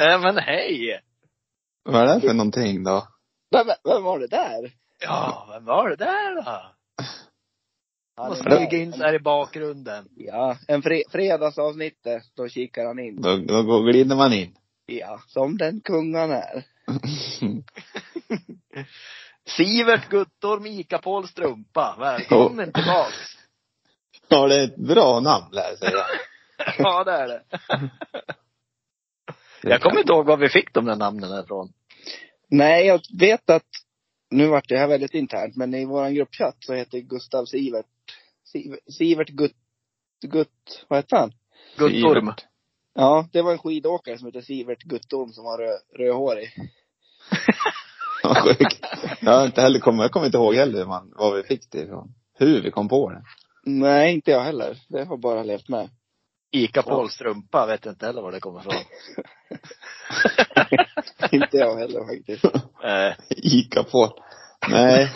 Äh, 0.08 0.20
men 0.20 0.38
hej! 0.38 1.00
Vad 1.84 2.08
är 2.10 2.14
det 2.14 2.20
för 2.20 2.34
någonting 2.34 2.84
då? 2.84 3.08
Vem, 3.50 3.66
vem 3.84 4.02
var 4.02 4.18
det 4.18 4.26
där? 4.26 4.72
Ja, 5.00 5.48
vem 5.52 5.64
var 5.64 5.88
det 5.88 5.96
där 5.96 6.34
då? 6.36 6.42
Han 8.16 8.28
Måste 8.28 8.48
är 8.48 8.56
smyga 8.56 8.82
in 8.82 8.92
så 8.92 9.02
här 9.02 9.14
i 9.14 9.18
bakgrunden. 9.18 10.08
Ja, 10.16 10.56
en 10.68 10.82
fre 10.82 11.02
fredagsavsnittet, 11.10 12.22
då 12.36 12.48
kikar 12.48 12.86
han 12.86 12.98
in. 12.98 13.22
Då, 13.22 13.36
då 13.36 13.62
går- 13.62 13.82
glider 13.92 14.16
man 14.16 14.32
in. 14.32 14.56
Ja, 14.86 15.20
som 15.26 15.58
den 15.58 15.80
kung 15.80 16.14
han 16.14 16.30
är. 16.30 16.64
Sivert 19.48 20.08
Guttorm 20.08 20.66
Ica-Paul 20.66 21.28
Strumpa. 21.28 21.96
Välkommen 21.98 22.72
tillbaks. 22.72 23.36
ja, 24.28 24.46
det 24.48 24.56
är 24.60 24.64
ett 24.64 24.76
bra 24.76 25.20
namn 25.20 25.46
lär 25.52 25.68
jag 25.68 25.78
säga. 25.78 26.04
Ja, 26.78 27.04
det 27.04 27.12
är 27.12 27.28
det. 27.28 27.42
Jag 29.62 29.80
kommer 29.80 30.00
inte 30.00 30.12
ihåg 30.12 30.26
var 30.26 30.36
vi 30.36 30.48
fick 30.48 30.74
de 30.74 30.84
där 30.84 30.96
namnen 30.96 31.44
ifrån. 31.44 31.72
Nej, 32.48 32.86
jag 32.86 33.00
vet 33.18 33.50
att, 33.50 33.66
nu 34.30 34.46
vart 34.46 34.68
det 34.68 34.78
här 34.78 34.86
väldigt 34.86 35.14
internt, 35.14 35.56
men 35.56 35.74
i 35.74 35.84
våran 35.84 36.14
gruppchatt 36.14 36.56
så 36.60 36.74
heter 36.74 36.98
Gustav 36.98 37.44
Sivert, 37.44 37.86
Sivert, 38.44 38.80
Sivert 38.98 39.28
Gutt, 39.28 39.56
Gutt, 40.22 40.84
vad 40.88 40.98
heter 40.98 41.16
han? 41.16 41.32
Guttorm. 41.76 42.32
Ja, 42.94 43.28
det 43.32 43.42
var 43.42 43.52
en 43.52 43.58
skidåkare 43.58 44.18
som 44.18 44.26
hette 44.26 44.42
Sivert 44.42 44.82
Guttorm 44.82 45.32
som 45.32 45.44
var 45.44 45.58
rö, 45.58 45.72
rödhårig. 45.98 46.50
Sjukt. 48.44 48.86
Jag 49.20 49.32
har 49.32 49.46
inte 49.46 49.60
heller 49.60 49.78
kommit, 49.78 50.00
jag 50.00 50.10
kommer 50.10 50.26
inte 50.26 50.38
ihåg 50.38 50.54
heller 50.54 50.86
man, 50.86 51.12
var 51.16 51.36
vi 51.36 51.42
fick 51.42 51.70
det 51.70 51.78
ifrån. 51.78 52.14
Hur 52.38 52.62
vi 52.62 52.70
kom 52.70 52.88
på 52.88 53.10
det. 53.10 53.22
Nej, 53.64 54.14
inte 54.14 54.30
jag 54.30 54.40
heller. 54.40 54.78
Det 54.88 55.04
har 55.04 55.16
bara 55.16 55.42
levt 55.42 55.68
med. 55.68 55.88
Ica-Paul 56.50 57.10
Strumpa, 57.10 57.66
vet 57.66 57.86
inte 57.86 58.06
heller 58.06 58.22
var 58.22 58.32
det 58.32 58.40
kommer 58.40 58.60
ifrån. 58.60 58.74
inte 61.40 61.56
jag 61.56 61.76
heller 61.76 62.04
faktiskt. 62.04 62.44
Eh, 62.84 63.12
Ica 63.28 63.82
på. 63.82 64.12
Nej. 64.68 65.12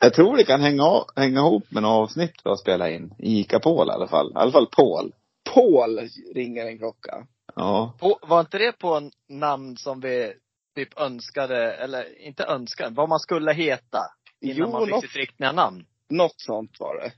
Jag 0.00 0.14
tror 0.14 0.36
det 0.36 0.44
kan 0.44 0.60
hänga, 0.60 1.04
hänga 1.16 1.40
ihop 1.40 1.70
med 1.70 1.82
något 1.82 2.08
avsnitt 2.08 2.34
vi 2.44 2.50
har 2.50 2.56
spelat 2.56 2.90
in. 2.90 3.14
Ica 3.18 3.60
Paul 3.60 3.88
i 3.88 3.92
alla 3.92 4.08
fall. 4.08 4.30
I 4.30 4.36
alla 4.36 4.52
fall 4.52 4.66
Paul. 4.66 5.12
Paul 5.54 6.08
ringer 6.34 6.66
en 6.66 6.78
klocka. 6.78 7.26
Ja. 7.54 7.94
på, 8.00 8.18
var 8.22 8.40
inte 8.40 8.58
det 8.58 8.72
på 8.72 8.94
en 8.94 9.10
namn 9.28 9.76
som 9.76 10.00
vi 10.00 10.32
typ 10.74 10.98
önskade, 11.00 11.72
eller 11.72 12.26
inte 12.26 12.44
önskade, 12.44 12.94
vad 12.94 13.08
man 13.08 13.20
skulle 13.20 13.52
heta? 13.52 13.98
Innan 14.40 14.56
Jo, 14.56 14.70
man 14.70 14.84
fick 14.84 14.90
något, 14.94 15.02
sitt 15.02 15.16
riktiga 15.16 15.52
namn. 15.52 15.86
något 16.10 16.40
sånt 16.40 16.80
var 16.80 16.94
det. 16.94 17.12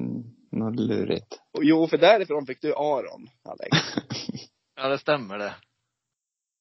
Mm, 0.00 0.22
något 0.50 0.76
lurigt. 0.76 1.40
Jo, 1.60 1.86
för 1.86 1.98
därifrån 1.98 2.46
fick 2.46 2.62
du 2.62 2.74
Aron, 2.74 3.30
Alex. 3.44 3.76
Ja, 4.76 4.88
det 4.88 4.98
stämmer 4.98 5.38
det. 5.38 5.54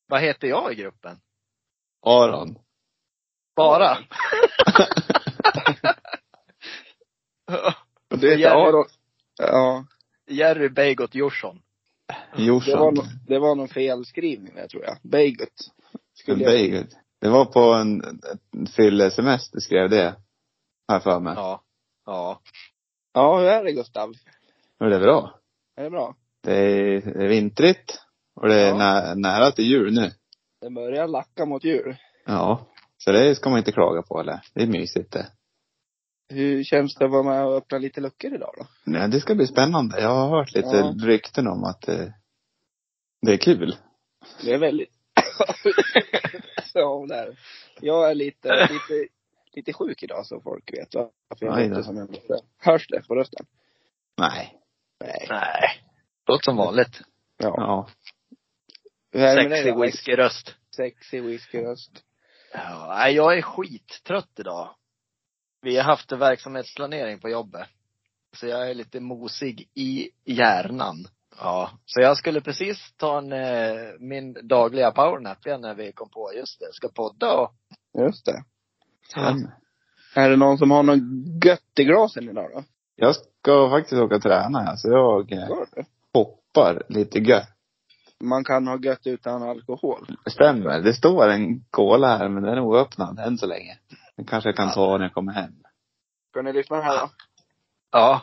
Vad 0.07 0.21
heter 0.21 0.47
jag 0.47 0.71
i 0.71 0.75
gruppen? 0.75 1.19
Aron. 2.05 2.57
Bara? 3.55 3.97
Du 8.07 8.15
heter 8.15 8.27
Jerry. 8.27 8.45
Aron. 8.45 8.85
Ja. 9.37 9.85
Jerry 10.27 10.69
Beigot 10.69 11.15
Jorsson. 11.15 11.61
Det 12.07 12.15
var, 12.37 12.45
Jorsson. 12.45 12.93
no, 12.93 13.03
det 13.27 13.39
var 13.39 13.55
någon 13.55 13.67
felskrivning 13.67 14.55
där 14.55 14.67
tror 14.67 14.83
jag. 14.83 14.97
Beigut. 15.03 15.71
Skulle 16.13 16.43
jag, 16.43 16.51
Beigut. 16.51 16.97
Det 17.21 17.29
var 17.29 17.45
på 17.45 17.59
en, 17.59 18.03
en 18.51 18.67
fyllesemester 18.67 19.59
skrev 19.59 19.89
det. 19.89 20.15
Här 20.87 20.99
för 20.99 21.19
mig. 21.19 21.33
Ja. 21.37 21.63
Ja. 22.05 22.41
Ja, 23.13 23.39
hur 23.39 23.47
är 23.47 23.63
det 23.63 23.71
Gustav? 23.71 24.13
Det 24.79 24.85
är 24.95 24.99
bra. 24.99 25.39
Är 25.77 25.83
det 25.83 25.89
bra? 25.89 26.15
Det 26.43 26.53
är, 26.55 27.01
det 27.01 27.23
är 27.23 27.27
vintrigt. 27.27 27.99
Och 28.35 28.47
det 28.47 28.55
är 28.55 28.67
Ja. 28.67 28.77
nä, 28.77 29.15
nära 29.15 29.51
till 29.51 29.65
jul 29.65 29.93
nu. 29.93 30.11
Det 30.61 30.69
börjar 30.69 31.07
lacka 31.07 31.45
mot 31.45 31.63
jul. 31.63 31.95
Ja. 32.25 32.67
Så 32.97 33.11
det 33.11 33.35
ska 33.35 33.49
man 33.49 33.59
inte 33.59 33.71
klaga 33.71 34.01
på 34.01 34.19
eller. 34.19 34.39
Det 34.53 34.63
är 34.63 34.67
mysigt 34.67 35.11
det. 35.13 35.27
Hur 36.29 36.63
känns 36.63 36.95
det 36.95 37.05
att 37.05 37.11
vara 37.11 37.23
med 37.23 37.45
och 37.45 37.55
öppna 37.57 37.77
lite 37.77 38.01
luckor 38.01 38.33
idag 38.33 38.53
då? 38.57 38.65
Nej, 38.85 39.09
det 39.09 39.19
ska 39.19 39.35
bli 39.35 39.47
spännande. 39.47 40.01
Jag 40.01 40.09
har 40.09 40.29
hört 40.29 40.53
lite 40.55 40.67
Ja. 40.77 40.93
rykten 41.07 41.47
om 41.47 41.63
att 41.63 41.81
det, 41.81 42.13
det 43.21 43.33
är 43.33 43.37
kul. 43.37 43.75
Det 44.43 44.53
är 44.53 44.57
väldigt... 44.59 44.89
ja, 46.73 47.05
det 47.09 47.15
är 47.15 47.25
det. 47.25 47.35
Jag 47.81 48.09
är 48.11 48.15
lite, 48.15 48.49
lite, 48.61 49.13
lite 49.55 49.73
sjuk 49.73 50.03
idag 50.03 50.25
så 50.25 50.41
folk 50.41 50.73
vet 50.73 50.95
varför 51.27 51.45
jag 51.45 51.69
låter 51.69 51.81
som 51.81 51.97
jag 51.97 52.11
låter. 52.11 52.39
Hörs 52.57 52.87
det 52.87 53.07
på 53.07 53.15
rösten? 53.15 53.45
Nej. 54.17 54.59
Nej. 54.99 55.27
Nej. 55.29 55.83
Låter 56.27 56.43
som 56.43 56.57
vanligt. 56.57 57.01
Ja. 57.37 57.53
Ja. 57.57 57.89
Sexig 59.13 59.79
whiskyröst. 59.79 60.55
Sexig 60.75 61.23
whiskyröst. 61.23 62.03
Ja, 62.53 63.09
jag 63.09 63.37
är 63.37 63.41
skittrött 63.41 64.39
idag. 64.39 64.75
Vi 65.61 65.77
har 65.77 65.83
haft 65.83 66.11
en 66.11 66.19
verksamhetsplanering 66.19 67.19
på 67.19 67.29
jobbet. 67.29 67.67
Så 68.35 68.47
jag 68.47 68.69
är 68.69 68.73
lite 68.73 68.99
mosig 68.99 69.69
i 69.73 70.09
hjärnan. 70.25 71.07
Ja. 71.37 71.71
Så 71.85 72.01
jag 72.01 72.17
skulle 72.17 72.41
precis 72.41 72.93
ta 72.97 73.17
en, 73.17 73.31
eh, 73.31 73.93
min 73.99 74.47
dagliga 74.47 74.91
powernap 74.91 75.45
igen 75.45 75.61
när 75.61 75.75
vi 75.75 75.91
kom 75.91 76.09
på, 76.09 76.33
just 76.35 76.59
det, 76.59 76.73
ska 76.73 76.87
podda 76.87 77.33
och 77.33 77.53
Just 77.97 78.25
det. 78.25 78.43
Är 80.15 80.29
det 80.29 80.35
någon 80.35 80.57
som 80.57 80.71
har 80.71 80.83
något 80.83 80.99
gött 81.45 81.79
i 81.79 81.83
glasen 81.83 82.29
idag 82.29 82.49
då? 82.53 82.63
Jag 82.95 83.15
ska 83.15 83.69
faktiskt 83.69 84.01
åka 84.01 84.15
och 84.15 84.21
träna. 84.21 84.59
Alltså 84.59 84.87
jag 84.87 85.31
eh, 85.31 85.47
hoppar 86.13 86.83
lite 86.89 87.19
gött. 87.19 87.49
Man 88.23 88.43
kan 88.43 88.67
ha 88.67 88.79
gött 88.79 89.07
utan 89.07 89.43
alkohol. 89.43 90.17
Stämmer. 90.25 90.81
Det 90.81 90.93
står 90.93 91.27
en 91.27 91.63
cola 91.69 92.17
här 92.17 92.29
men 92.29 92.43
den 92.43 92.53
är 92.53 92.59
oöppnad 92.59 93.19
än 93.19 93.37
så 93.37 93.45
länge. 93.45 93.77
Den 94.15 94.25
kanske 94.25 94.49
jag 94.49 94.55
kan 94.55 94.71
ta 94.71 94.97
när 94.97 95.05
jag 95.05 95.13
kommer 95.13 95.33
hem. 95.33 95.53
Ska 96.29 96.41
ni 96.41 96.53
lyssna 96.53 96.81
här 96.81 96.99
då? 96.99 97.09
Ja. 97.91 98.21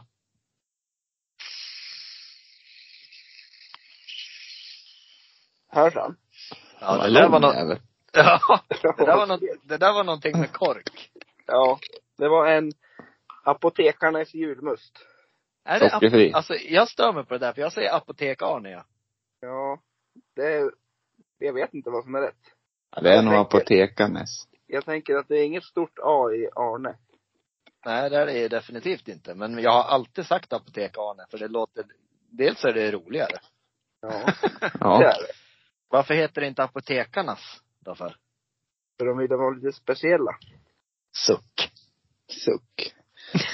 Hörs 5.68 5.94
han? 5.94 6.16
Ja, 6.80 7.06
det 7.06 7.12
där 7.12 7.28
var 7.28 7.40
något, 7.40 7.54
Jävel. 7.54 7.78
Ja, 8.16 8.60
det 8.68 9.04
där 9.04 9.16
var 9.16 9.26
något, 9.26 9.40
det 9.62 9.76
där 9.76 9.92
var 9.92 10.04
någonting 10.04 10.38
med 10.40 10.52
kork. 10.52 11.10
Ja. 11.46 11.78
Det 12.18 12.28
var 12.28 12.46
en 12.46 12.72
Apotekarnas 13.44 14.34
julmust. 14.34 14.98
Är 15.64 15.80
det, 15.80 15.90
Sockerfri. 15.90 16.30
ap- 16.32 16.34
alltså 16.36 16.54
jag 16.54 16.88
stör 16.88 17.12
mig 17.12 17.24
på 17.24 17.34
det 17.34 17.38
där, 17.46 17.52
för 17.52 17.60
jag 17.62 17.72
säger 17.72 17.92
apotek-Arne 17.96 18.70
ja. 18.70 18.84
Ja. 19.40 19.78
Det 20.36 20.42
är, 20.54 20.70
jag 21.38 21.52
vet 21.52 21.74
inte 21.74 21.90
vad 21.90 22.04
som 22.04 22.14
är 22.14 22.20
rätt. 22.20 22.34
Ja, 22.96 23.02
det 23.02 23.10
är 23.10 23.14
Jag 23.14 23.24
nog 23.24 23.34
tänker- 23.34 23.58
apotekanes. 23.58 24.28
Jag 24.66 24.84
tänker 24.84 25.14
att 25.16 25.28
det 25.28 25.34
är 25.36 25.44
inget 25.44 25.64
stort 25.64 25.98
A 26.02 26.30
i 26.32 26.48
Arne. 26.54 26.96
Nej, 27.86 28.10
det 28.10 28.16
är 28.16 28.26
det 28.26 28.48
definitivt 28.48 29.08
inte. 29.08 29.34
Men 29.34 29.58
jag 29.58 29.70
har 29.70 29.82
alltid 29.82 30.26
sagt 30.26 30.52
apotek-Arne, 30.52 31.24
för 31.30 31.38
det 31.38 31.48
låter, 31.48 31.84
dels 32.30 32.64
är 32.64 32.72
det 32.72 32.90
roligare. 32.92 33.38
Ja. 34.00 34.08
Det 34.60 34.70
Ja. 34.80 35.02
är 35.02 35.22
det. 35.22 35.32
Varför 35.88 36.14
heter 36.14 36.40
det 36.40 36.46
inte 36.46 36.62
apotekarnas 36.64 37.40
då 37.86 37.94
för? 37.94 38.16
De 38.98 39.18
vill 39.18 39.28
vara 39.28 39.50
lite 39.50 39.72
speciella. 39.72 40.38
Suck. 41.26 41.70
Suck. 42.28 42.94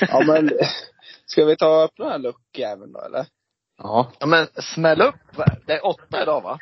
Ja 0.00 0.24
men, 0.26 0.50
ska 1.26 1.44
vi 1.44 1.56
ta 1.56 1.76
och 1.76 1.84
öppna 1.84 2.04
den 2.04 2.12
här 2.12 2.18
luckjäveln 2.18 2.92
då 2.92 3.00
eller? 3.00 3.26
Ja. 3.78 4.12
Ja 4.20 4.26
men 4.26 4.46
smäll 4.46 5.00
upp, 5.02 5.14
det 5.66 5.72
är 5.72 5.86
åtta 5.86 6.22
idag 6.22 6.40
va? 6.40 6.58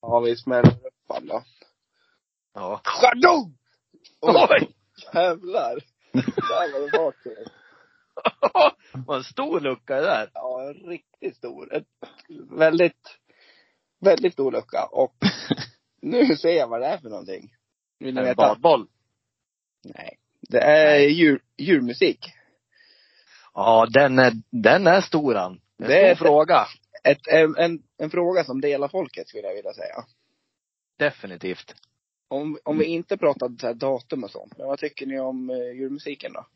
Ja, 0.00 0.20
vi 0.20 0.36
smäller 0.36 0.70
upp 0.70 1.22
då. 1.22 1.42
Ja. 2.54 2.80
Chardon! 2.84 3.56
Oj! 4.20 4.74
Jävlar! 5.14 5.80
Där 6.12 6.72
var 6.72 6.80
det 6.80 6.90
fart 6.90 7.22
på 7.22 7.28
det. 7.28 7.50
Vad 9.06 9.16
en 9.16 9.24
stor 9.24 9.60
lucka 9.60 9.94
det 9.94 10.02
där. 10.02 10.30
Ja, 10.34 10.62
en 10.62 10.90
riktigt 10.90 11.36
stor. 11.36 11.74
Ett 11.74 11.86
väldigt, 12.50 13.18
väldigt 14.00 14.32
stor 14.32 14.52
lucka. 14.52 14.88
Och 14.92 15.14
nu 16.02 16.36
ser 16.36 16.48
jag 16.56 16.68
vad 16.68 16.80
det 16.80 16.86
är 16.86 16.98
för 16.98 17.08
någonting. 17.08 17.54
Vill 17.98 18.14
ni 18.14 18.20
En 18.20 18.26
veta? 18.26 18.36
badboll. 18.36 18.86
Nej. 19.84 20.16
Det 20.48 20.60
är 20.60 20.98
djur, 21.08 21.42
djurmusik. 21.58 22.26
Ja, 23.54 23.86
den 23.90 24.18
är, 24.18 24.32
den 24.50 24.86
är 24.86 25.00
stor 25.00 25.34
han. 25.34 25.52
En 25.78 25.88
Det 25.88 26.08
är- 26.08 26.14
stor 26.14 26.24
fråga. 26.26 26.66
Ett, 27.04 27.26
en, 27.28 27.56
en, 27.56 27.82
en 27.98 28.10
fråga 28.10 28.44
som 28.44 28.60
delar 28.60 28.88
folket 28.88 29.28
skulle 29.28 29.46
jag 29.48 29.54
vilja 29.54 29.72
säga. 29.74 30.04
Definitivt. 30.98 31.74
Om, 32.28 32.58
om 32.64 32.78
vi 32.78 32.84
inte 32.84 33.16
pratar 33.16 33.48
så 33.60 33.66
här 33.66 33.74
datum 33.74 34.24
och 34.24 34.30
sånt. 34.30 34.58
Men 34.58 34.66
vad 34.66 34.78
tycker 34.78 35.06
ni 35.06 35.20
om 35.20 35.50
eh, 35.50 35.56
julmusiken 35.56 36.32
då? 36.32 36.46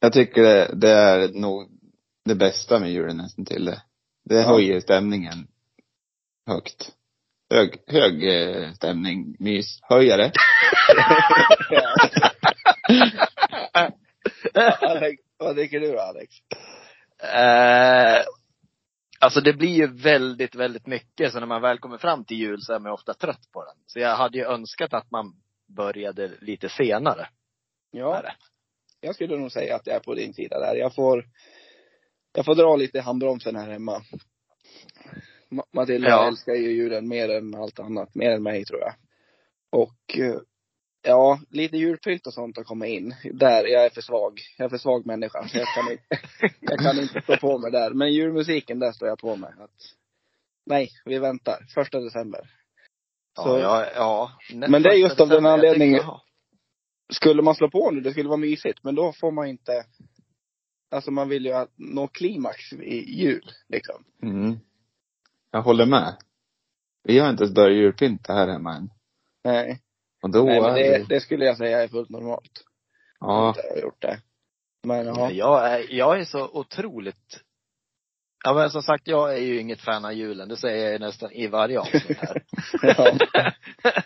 Jag 0.00 0.12
tycker 0.12 0.42
det, 0.42 0.70
det 0.74 0.90
är 0.90 1.28
nog 1.28 1.70
det 2.24 2.34
bästa 2.34 2.80
med 2.80 2.92
julen 2.92 3.16
nästan 3.16 3.44
till 3.44 3.64
det. 3.64 3.82
Det 4.24 4.34
Ja. 4.34 4.42
höjer 4.48 4.80
stämningen 4.80 5.46
högt. 6.46 6.92
Hög, 7.54 7.76
hög 7.86 8.24
eh, 8.24 8.72
stämning, 8.72 9.36
mys, 9.38 9.78
höjare. 9.82 10.32
Alex, 14.80 15.22
vad 15.36 15.56
tycker 15.56 15.80
du 15.80 15.92
då 15.92 16.00
Alex? 16.00 16.34
Eh, 17.34 18.24
Alltså 19.18 19.40
det 19.40 19.52
blir 19.52 19.74
ju 19.74 19.86
väldigt, 19.86 20.54
väldigt 20.54 20.86
mycket. 20.86 21.32
Så 21.32 21.40
när 21.40 21.46
man 21.46 21.62
väl 21.62 21.78
kommer 21.78 21.98
fram 21.98 22.24
till 22.24 22.36
jul 22.36 22.62
så 22.62 22.72
är 22.72 22.78
man 22.78 22.92
ofta 22.92 23.14
trött 23.14 23.52
på 23.52 23.64
den. 23.64 23.74
Så 23.86 23.98
jag 23.98 24.16
hade 24.16 24.38
ju 24.38 24.44
önskat 24.44 24.94
att 24.94 25.10
man 25.10 25.32
började 25.76 26.30
lite 26.40 26.68
senare. 26.68 27.28
Ja, 27.90 28.22
jag 29.00 29.14
skulle 29.14 29.36
nog 29.36 29.52
säga 29.52 29.76
att 29.76 29.86
jag 29.86 29.96
är 29.96 30.00
på 30.00 30.14
din 30.14 30.34
sida 30.34 30.60
där. 30.60 30.74
Jag 30.74 30.94
får, 30.94 31.24
jag 32.32 32.44
får 32.44 32.54
dra 32.54 32.76
lite 32.76 32.98
i 32.98 33.00
handbromsen 33.00 33.56
här 33.56 33.70
hemma. 33.70 34.02
Ma- 35.54 35.64
Matilda 35.72 36.08
Ja. 36.08 36.28
älskar 36.28 36.54
ju 36.54 36.70
julen 36.72 37.08
mer 37.08 37.28
än 37.28 37.54
allt 37.54 37.78
annat. 37.78 38.14
Mer 38.14 38.30
än 38.30 38.42
mig 38.42 38.64
tror 38.64 38.80
jag. 38.80 38.94
Och 39.72 40.18
eh, 40.18 40.36
ja, 41.02 41.40
lite 41.50 41.76
julpynt 41.76 42.26
och 42.26 42.34
sånt 42.34 42.56
har 42.56 42.64
kommit 42.64 42.90
in. 42.90 43.14
Där, 43.32 43.64
jag 43.66 43.84
är 43.84 43.90
för 43.90 44.00
svag. 44.00 44.40
Jag 44.58 44.64
är 44.64 44.68
för 44.68 44.78
svag 44.78 45.06
människa. 45.06 45.46
Jag 45.54 45.66
kan 45.74 45.92
inte, 45.92 46.04
jag 46.60 46.78
kan 46.78 46.98
inte 46.98 47.20
stå 47.22 47.36
på 47.36 47.58
mig 47.58 47.70
där. 47.70 47.90
Men 47.90 48.12
julmusiken, 48.12 48.78
där 48.78 48.92
står 48.92 49.08
jag 49.08 49.18
på 49.18 49.36
mig. 49.36 49.50
Att, 49.60 49.70
nej, 50.66 50.88
vi 51.04 51.18
väntar. 51.18 51.66
Första 51.74 52.00
december. 52.00 52.40
Så- 53.42 53.58
Ja, 53.58 53.84
ja, 53.84 53.90
ja. 53.94 54.32
Men 54.68 54.82
det 54.82 54.88
är 54.88 54.96
just 54.98 55.20
av 55.20 55.28
den 55.28 55.46
anledningen-. 55.46 56.00
Skulle 57.12 57.42
man 57.42 57.54
slå 57.54 57.70
på 57.70 57.90
nu, 57.90 58.00
det 58.00 58.10
skulle 58.10 58.28
vara 58.28 58.36
mysigt. 58.36 58.78
Men 58.84 58.94
då 58.94 59.12
får 59.12 59.30
man 59.32 59.46
inte, 59.46 59.84
alltså 60.90 61.10
man 61.10 61.28
vill 61.28 61.44
ju 61.46 61.66
nå 61.76 62.08
klimax 62.08 62.72
i 62.72 63.14
jul 63.22 63.50
liksom. 63.68 64.04
Mm. 64.22 64.58
Jag 65.54 65.62
håller 65.62 65.86
med. 65.86 66.16
Vi 67.04 67.18
har 67.18 67.30
inte 67.30 67.42
ens 67.44 67.54
börjat 67.54 67.76
julpynta 67.76 68.32
här 68.32 68.48
hemma 68.48 68.76
än. 68.76 68.90
Nej. 69.44 69.80
Och 70.22 70.30
då 70.30 70.44
Nej 70.44 70.60
men 70.60 70.70
är 70.70 70.74
det, 70.74 70.98
det, 70.98 71.04
det 71.08 71.20
skulle 71.20 71.44
jag 71.44 71.56
säga 71.56 71.82
är 71.82 71.88
fullt 71.88 72.10
normalt. 72.10 72.64
ja. 73.20 73.50
Att 73.50 73.56
jag 73.56 73.70
har 73.70 73.82
gjort 73.82 74.02
det. 74.02 74.20
Men 74.86 75.06
ja. 75.06 75.30
Jag 75.30 75.72
är, 75.72 75.94
jag 75.94 76.20
är 76.20 76.24
så 76.24 76.48
otroligt 76.48 77.40
Ja 78.44 78.54
men 78.54 78.70
som 78.70 78.82
sagt, 78.82 79.06
jag 79.06 79.34
är 79.34 79.40
ju 79.40 79.60
inget 79.60 79.80
fan 79.80 80.04
av 80.04 80.12
julen. 80.12 80.48
Det 80.48 80.56
säger 80.56 80.84
jag 80.84 80.92
ju 80.92 80.98
nästan 80.98 81.32
i 81.32 81.46
varje 81.46 81.80
avsnitt 81.80 82.18
här. 82.18 82.42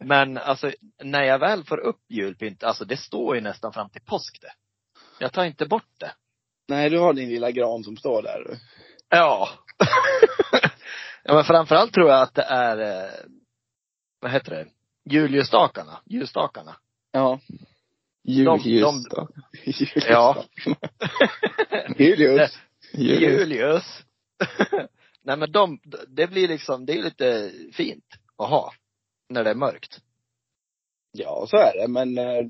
men 0.04 0.38
alltså, 0.38 0.72
när 1.04 1.22
jag 1.22 1.38
väl 1.38 1.64
får 1.64 1.78
upp 1.78 2.00
julpynt, 2.08 2.64
alltså 2.64 2.84
det 2.84 2.96
står 2.96 3.34
ju 3.34 3.40
nästan 3.40 3.72
fram 3.72 3.90
till 3.90 4.02
påsk 4.02 4.38
det. 4.40 4.52
Jag 5.18 5.32
tar 5.32 5.44
inte 5.44 5.66
bort 5.66 6.00
det. 6.00 6.12
Nej, 6.68 6.90
du 6.90 6.98
har 6.98 7.12
din 7.12 7.28
lilla 7.28 7.50
gran 7.50 7.84
som 7.84 7.96
står 7.96 8.22
där. 8.22 8.58
Ja. 9.08 9.48
ja 11.26 11.34
men 11.34 11.44
framförallt 11.44 11.92
tror 11.92 12.08
jag 12.08 12.22
att 12.22 12.34
det 12.34 12.42
är, 12.42 13.04
eh, 13.04 13.10
vad 14.20 14.30
heter 14.30 14.50
det? 14.50 14.66
Julljusstakarna. 15.14 16.00
Ljusstakarna. 16.04 16.76
Ja. 17.12 17.40
Julljus 18.24 18.82
de- 18.82 19.02
då. 19.10 19.28
Ja. 19.94 20.44
Julius. 21.98 22.58
Jul. 22.92 23.22
Julius. 23.22 24.02
Nej 25.22 25.36
men 25.36 25.52
de, 25.52 25.80
det 26.08 26.26
blir 26.26 26.48
liksom, 26.48 26.86
det 26.86 26.92
är 26.98 27.02
lite 27.02 27.52
fint 27.72 28.04
att 28.36 28.48
ha. 28.50 28.72
När 29.28 29.44
det 29.44 29.50
är 29.50 29.54
mörkt. 29.54 30.00
Ja, 31.12 31.46
så 31.50 31.56
är 31.56 31.80
det. 31.80 31.88
Men 31.88 32.18
eh, 32.18 32.42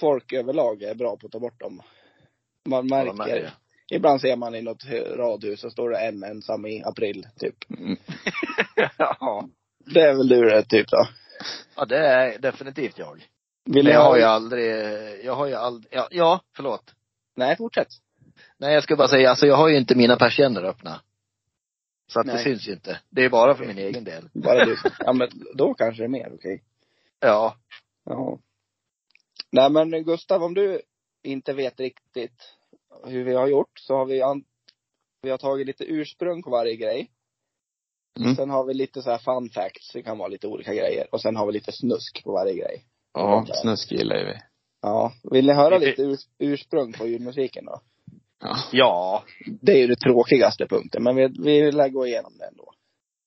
folk 0.00 0.32
överlag 0.32 0.82
är 0.82 0.94
bra 0.94 1.16
på 1.16 1.26
att 1.26 1.32
ta 1.32 1.38
bort 1.40 1.60
dem. 1.60 1.82
Man 2.68 2.88
Ja, 2.88 3.12
märker. 3.12 3.34
det. 3.42 3.52
Ibland 3.90 4.20
ser 4.20 4.36
man 4.36 4.54
i 4.54 4.62
något 4.62 4.84
radhus 5.16 5.60
så 5.60 5.70
står 5.70 5.90
det 5.90 5.98
en 5.98 6.22
ensam 6.22 6.66
i 6.66 6.82
april, 6.84 7.26
typ. 7.36 7.70
Mm. 7.78 7.96
ja. 8.98 9.48
Det 9.78 10.00
är 10.00 10.14
väl 10.14 10.28
du 10.28 10.40
det, 10.40 10.64
typ 10.64 10.88
då? 10.88 11.06
Ja 11.76 11.84
det 11.84 11.98
är 11.98 12.38
definitivt 12.38 12.98
jag. 12.98 13.26
Vill 13.64 13.86
jag 13.86 14.00
ha 14.00 14.08
har 14.08 14.16
ju 14.16 14.22
aldrig, 14.22 14.74
jag 15.24 15.34
har 15.34 15.46
ju 15.46 15.54
aldrig, 15.54 15.94
ja, 15.94 16.08
ja 16.10 16.40
förlåt. 16.56 16.94
Nej, 17.36 17.56
fortsätt. 17.56 17.88
Nej 18.58 18.74
jag 18.74 18.82
skulle 18.82 18.96
bara 18.96 19.08
säga, 19.08 19.30
alltså 19.30 19.46
jag 19.46 19.56
har 19.56 19.68
ju 19.68 19.76
inte 19.76 19.94
mina 19.94 20.16
persienner 20.16 20.62
öppna. 20.62 21.00
Så 22.06 22.20
att 22.20 22.26
det 22.26 22.32
Nej. 22.32 22.44
syns 22.44 22.68
ju 22.68 22.72
inte. 22.72 23.00
Det 23.10 23.24
är 23.24 23.30
bara 23.30 23.54
för 23.54 23.64
min 23.64 23.78
egen 23.78 24.04
del. 24.04 24.28
Bara 24.32 24.64
du. 24.64 24.76
Ja, 24.98 25.12
men 25.12 25.28
då 25.54 25.74
kanske 25.74 26.02
det 26.02 26.06
är 26.06 26.08
mer 26.08 26.32
okej. 26.34 26.62
Ja. 27.20 27.56
Ja. 28.04 28.38
Nej, 29.52 29.70
men 29.70 30.04
Gustav, 30.04 30.42
om 30.42 30.54
du 30.54 30.80
inte 31.22 31.52
vet 31.52 31.80
riktigt 31.80 32.56
hur 33.04 33.24
vi 33.24 33.34
har 33.34 33.46
gjort 33.48 33.78
så 33.78 33.94
har 33.96 34.04
vi, 34.06 34.22
an- 34.22 34.44
vi 35.22 35.30
har 35.30 35.38
tagit 35.38 35.66
lite 35.66 35.84
ursprung 35.84 36.42
på 36.42 36.50
varje 36.50 36.76
grej. 36.76 37.10
Mm. 38.20 38.36
Sen 38.36 38.50
har 38.50 38.64
vi 38.64 38.74
lite 38.74 39.02
så 39.02 39.10
här 39.10 39.18
fun 39.18 39.50
facts, 39.50 39.92
det 39.92 40.02
kan 40.02 40.18
vara 40.18 40.28
lite 40.28 40.46
olika 40.46 40.74
grejer. 40.74 41.06
Och 41.12 41.20
sen 41.20 41.36
har 41.36 41.46
vi 41.46 41.52
lite 41.52 41.72
snusk 41.72 42.24
på 42.24 42.32
varje 42.32 42.54
grej. 42.54 42.84
Ja, 43.14 43.46
snusk 43.62 43.92
gillar 43.92 44.16
ju 44.16 44.24
vi. 44.24 44.34
Ja. 44.82 45.12
Vill 45.30 45.46
ni 45.46 45.52
höra 45.52 45.78
lite 45.78 46.02
urs- 46.02 46.28
ursprung 46.38 46.92
på 46.92 47.06
julmusiken 47.06 47.64
då? 47.64 47.80
Ja. 48.40 48.56
Ja. 48.72 49.24
Det 49.62 49.72
är 49.72 49.76
ju 49.78 49.86
det 49.86 49.96
tråkigaste 49.96 50.66
punkten, 50.66 51.02
men 51.02 51.16
vi, 51.16 51.28
vi 51.42 51.72
lär 51.72 51.88
gå 51.88 52.06
igenom 52.06 52.32
det 52.38 52.44
ändå. 52.46 52.72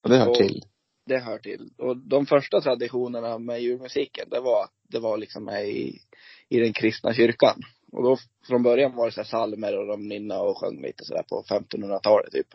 Och 0.03 0.09
det 0.09 0.17
hör 0.17 0.29
Och- 0.29 0.35
till. 0.37 0.63
Det 1.05 1.19
hör 1.19 1.37
till. 1.39 1.69
Och 1.77 1.97
de 1.97 2.25
första 2.25 2.61
traditionerna 2.61 3.37
med 3.39 3.61
julmusiken, 3.61 4.29
det 4.29 4.39
var, 4.39 4.67
det 4.89 4.99
var 4.99 5.17
liksom 5.17 5.49
i, 5.49 5.99
i 6.49 6.59
den 6.59 6.73
kristna 6.73 7.13
kyrkan. 7.13 7.61
Och 7.93 8.03
då 8.03 8.17
från 8.47 8.63
början 8.63 8.95
var 8.95 9.05
det 9.05 9.11
så 9.11 9.21
här 9.21 9.25
psalmer 9.25 9.77
och 9.79 9.87
de 9.87 10.07
nynna 10.07 10.41
och 10.41 10.57
sjöng 10.57 10.81
lite 10.81 11.05
sådär 11.05 11.23
på 11.29 11.43
1500-talet 11.49 12.31
typ. 12.31 12.47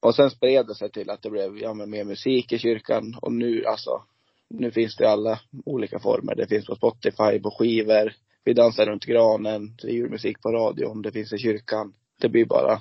Och 0.00 0.14
sen 0.14 0.30
spred 0.30 0.66
det 0.66 0.74
sig 0.74 0.90
till 0.90 1.10
att 1.10 1.22
det 1.22 1.30
blev, 1.30 1.58
ja 1.58 1.74
men 1.74 1.90
mer 1.90 2.04
musik 2.04 2.52
i 2.52 2.58
kyrkan. 2.58 3.18
Och 3.22 3.32
nu 3.32 3.64
alltså, 3.66 4.02
nu 4.50 4.70
finns 4.70 4.96
det 4.96 5.10
alla 5.10 5.40
olika 5.64 5.98
former. 5.98 6.34
Det 6.34 6.46
finns 6.46 6.66
på 6.66 6.76
Spotify, 6.76 7.40
på 7.42 7.50
skivor. 7.58 8.12
Vi 8.44 8.52
dansar 8.52 8.86
runt 8.86 9.04
granen, 9.04 9.76
det 9.82 9.88
är 9.88 9.92
julmusik 9.92 10.42
på 10.42 10.52
radion, 10.52 11.02
det 11.02 11.12
finns 11.12 11.32
i 11.32 11.38
kyrkan. 11.38 11.94
Det 12.20 12.28
blir 12.28 12.44
bara 12.44 12.80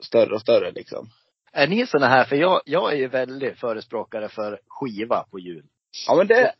större 0.00 0.34
och 0.34 0.40
större 0.40 0.72
liksom. 0.72 1.10
Är 1.52 1.68
ni 1.68 1.86
såna 1.86 2.08
här, 2.08 2.24
för 2.24 2.36
jag, 2.36 2.60
jag 2.64 2.92
är 2.92 2.96
ju 2.96 3.08
väldigt 3.08 3.58
förespråkare 3.58 4.28
för 4.28 4.60
skiva 4.68 5.26
på 5.30 5.38
jul. 5.38 5.64
Ja 6.06 6.14
men 6.16 6.26
det, 6.26 6.52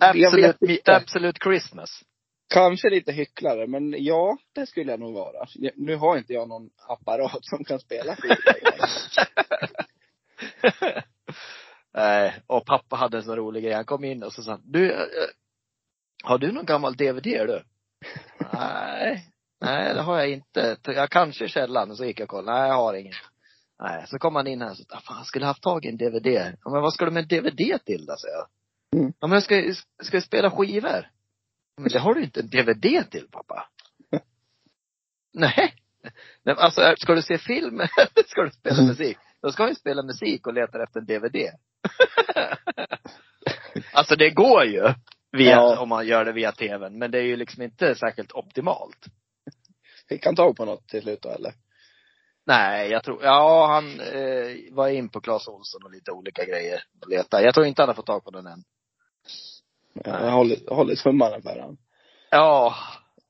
Absolut, 0.00 0.88
absolut 0.88 1.36
Christmas. 1.42 2.04
Kanske 2.48 2.90
lite 2.90 3.12
hycklare, 3.12 3.66
men 3.66 3.94
ja, 4.04 4.38
det 4.52 4.66
skulle 4.66 4.90
jag 4.90 5.00
nog 5.00 5.14
vara. 5.14 5.46
Nu 5.74 5.96
har 5.96 6.18
inte 6.18 6.32
jag 6.32 6.48
någon 6.48 6.70
apparat 6.88 7.44
som 7.44 7.64
kan 7.64 7.80
spela. 7.80 8.16
Nej, 11.94 12.34
och 12.46 12.66
pappa 12.66 12.96
hade 12.96 13.16
en 13.16 13.22
så 13.22 13.36
rolig 13.36 13.64
grej. 13.64 13.72
Han 13.72 13.84
kom 13.84 14.04
in 14.04 14.22
och 14.22 14.32
så 14.32 14.42
sa 14.42 14.50
han, 14.50 14.62
du, 14.64 14.92
eh, 14.92 14.98
har 16.24 16.38
du 16.38 16.52
någon 16.52 16.66
gammal 16.66 16.96
DVD 16.96 17.24
du? 17.24 17.62
nej, 18.52 19.26
nej 19.60 19.94
det 19.94 20.02
har 20.02 20.18
jag 20.18 20.30
inte. 20.30 20.76
Jag 20.84 21.10
kanske 21.10 21.44
i 21.44 21.48
källaren. 21.48 21.90
Och 21.90 21.96
så 21.96 22.04
gick 22.04 22.20
jag 22.20 22.24
och 22.24 22.30
kollade. 22.30 22.58
Nej, 22.58 22.68
jag 22.68 22.76
har 22.76 22.94
ingen. 22.94 23.14
Nej, 23.82 24.04
så 24.06 24.18
kom 24.18 24.36
han 24.36 24.46
in 24.46 24.62
här 24.62 24.70
och 24.70 24.76
sa, 24.76 24.84
ah, 24.88 25.00
fan, 25.00 25.16
jag 25.16 25.26
skulle 25.26 25.46
haft 25.46 25.62
tag 25.62 25.84
i 25.84 25.88
en 25.88 25.96
DVD. 25.96 26.26
Ja, 26.64 26.70
men 26.70 26.82
vad 26.82 26.94
ska 26.94 27.04
du 27.04 27.10
med 27.10 27.32
en 27.32 27.38
DVD 27.38 27.84
till 27.84 28.06
då, 28.06 28.16
säger 28.16 28.34
jag. 28.34 28.48
Mm. 29.00 29.12
Ja, 29.20 29.26
men 29.26 29.42
ska, 29.42 29.74
ska 30.02 30.16
jag 30.16 30.22
spela 30.22 30.50
skivor? 30.50 31.10
Men 31.76 31.88
det 31.88 31.98
har 31.98 32.14
du 32.14 32.22
inte 32.22 32.40
en 32.40 32.48
DVD 32.48 33.10
till 33.10 33.28
pappa. 33.30 33.68
Nej. 35.34 35.74
Nej, 36.42 36.54
alltså 36.58 36.94
ska 36.98 37.14
du 37.14 37.22
se 37.22 37.38
film 37.38 37.80
eller 37.80 38.28
ska 38.28 38.42
du 38.42 38.50
spela 38.50 38.82
musik? 38.82 39.18
Då 39.42 39.52
ska 39.52 39.66
vi 39.66 39.74
spela 39.74 40.02
musik 40.02 40.46
och 40.46 40.54
letar 40.54 40.80
efter 40.80 41.00
en 41.00 41.06
DVD. 41.06 41.36
alltså 43.92 44.16
det 44.16 44.30
går 44.30 44.64
ju. 44.64 44.94
Via, 45.32 45.50
Ja. 45.50 45.78
Om 45.78 45.88
man 45.88 46.06
gör 46.06 46.24
det 46.24 46.32
via 46.32 46.52
tvn. 46.52 46.98
Men 46.98 47.10
det 47.10 47.18
är 47.18 47.22
ju 47.22 47.36
liksom 47.36 47.62
inte 47.62 47.94
särskilt 47.94 48.32
optimalt. 48.32 49.06
Fick 50.08 50.26
han 50.26 50.36
tag 50.36 50.56
på 50.56 50.64
något 50.64 50.88
till 50.88 51.02
slut 51.02 51.22
då 51.22 51.28
eller? 51.28 51.54
Nej, 52.46 52.90
jag 52.90 53.04
tror, 53.04 53.24
ja 53.24 53.66
han 53.66 54.00
eh, 54.00 54.74
var 54.74 54.88
in 54.88 55.08
på 55.08 55.20
Clas 55.20 55.48
Ohlson 55.48 55.84
och 55.84 55.90
lite 55.90 56.12
olika 56.12 56.44
grejer 56.44 56.82
och 57.02 57.08
letade. 57.08 57.42
Jag 57.44 57.54
tror 57.54 57.66
inte 57.66 57.82
han 57.82 57.88
har 57.88 57.94
fått 57.94 58.06
tag 58.06 58.24
på 58.24 58.30
den 58.30 58.46
än. 58.46 58.64
Jag 60.04 60.30
håller, 60.30 60.74
håller 60.74 60.94
tummarna 60.96 61.40
för 61.42 61.50
honom. 61.60 61.76
Ja, 62.30 62.74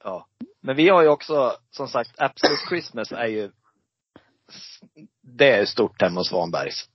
ja. 0.05 0.27
Men 0.63 0.77
vi 0.77 0.89
har 0.89 1.03
ju 1.03 1.09
också, 1.09 1.53
som 1.71 1.89
sagt, 1.89 2.11
Absolute 2.19 2.67
Christmas 2.69 3.13
är 3.13 3.27
ju, 3.27 3.51
det 5.23 5.51
är 5.51 5.65
stort 5.65 6.03
hemma 6.03 6.21
hos 6.21 6.29
Svanbergs. 6.29 6.89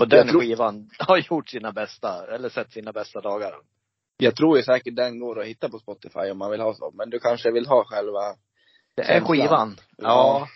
Och 0.00 0.08
den 0.08 0.28
tror- 0.28 0.40
skivan 0.40 0.90
har 0.98 1.18
gjort 1.18 1.48
sina 1.48 1.72
bästa, 1.72 2.34
eller 2.34 2.48
sett 2.48 2.72
sina 2.72 2.92
bästa 2.92 3.20
dagar. 3.20 3.54
Jag 4.16 4.36
tror 4.36 4.56
ju 4.56 4.62
säkert 4.62 4.96
den 4.96 5.18
går 5.18 5.40
att 5.40 5.46
hitta 5.46 5.68
på 5.68 5.78
Spotify 5.78 6.30
om 6.30 6.38
man 6.38 6.50
vill 6.50 6.60
ha 6.60 6.74
så. 6.74 6.90
Men 6.94 7.10
du 7.10 7.18
kanske 7.18 7.50
vill 7.52 7.66
ha 7.66 7.84
själva 7.84 8.34
Det 8.96 9.02
är 9.02 9.20
skivan. 9.20 9.76
Ja, 9.96 10.04
Ja. 10.06 10.48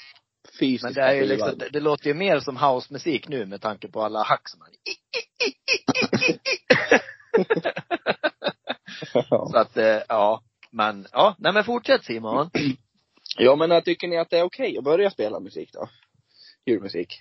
fysiska 0.60 0.86
Men 0.88 0.94
det 0.94 1.00
är 1.00 1.14
ju 1.14 1.20
skivan. 1.20 1.36
liksom, 1.48 1.58
det, 1.58 1.68
det 1.72 1.80
låter 1.80 2.06
ju 2.06 2.14
mer 2.14 2.40
som 2.40 2.56
housemusik 2.56 3.28
nu 3.28 3.46
med 3.46 3.60
tanke 3.60 3.88
på 3.88 4.02
alla 4.02 4.22
hack 4.22 4.48
som 4.48 4.58
man 4.58 4.68
Så 9.28 9.56
att, 9.56 9.76
eh, 9.76 10.02
ja. 10.08 10.42
Men, 10.70 11.06
ja. 11.12 11.36
Nej 11.38 11.52
men 11.52 11.64
fortsätt 11.64 12.04
Simon. 12.04 12.50
ja, 13.38 13.56
men 13.56 13.72
äh, 13.72 13.80
tycker 13.80 14.08
ni 14.08 14.18
att 14.18 14.30
det 14.30 14.38
är 14.38 14.42
okej 14.44 14.78
att 14.78 14.84
börja 14.84 15.10
spela 15.10 15.40
musik 15.40 15.70
då? 15.72 15.88
Julmusik. 16.66 17.20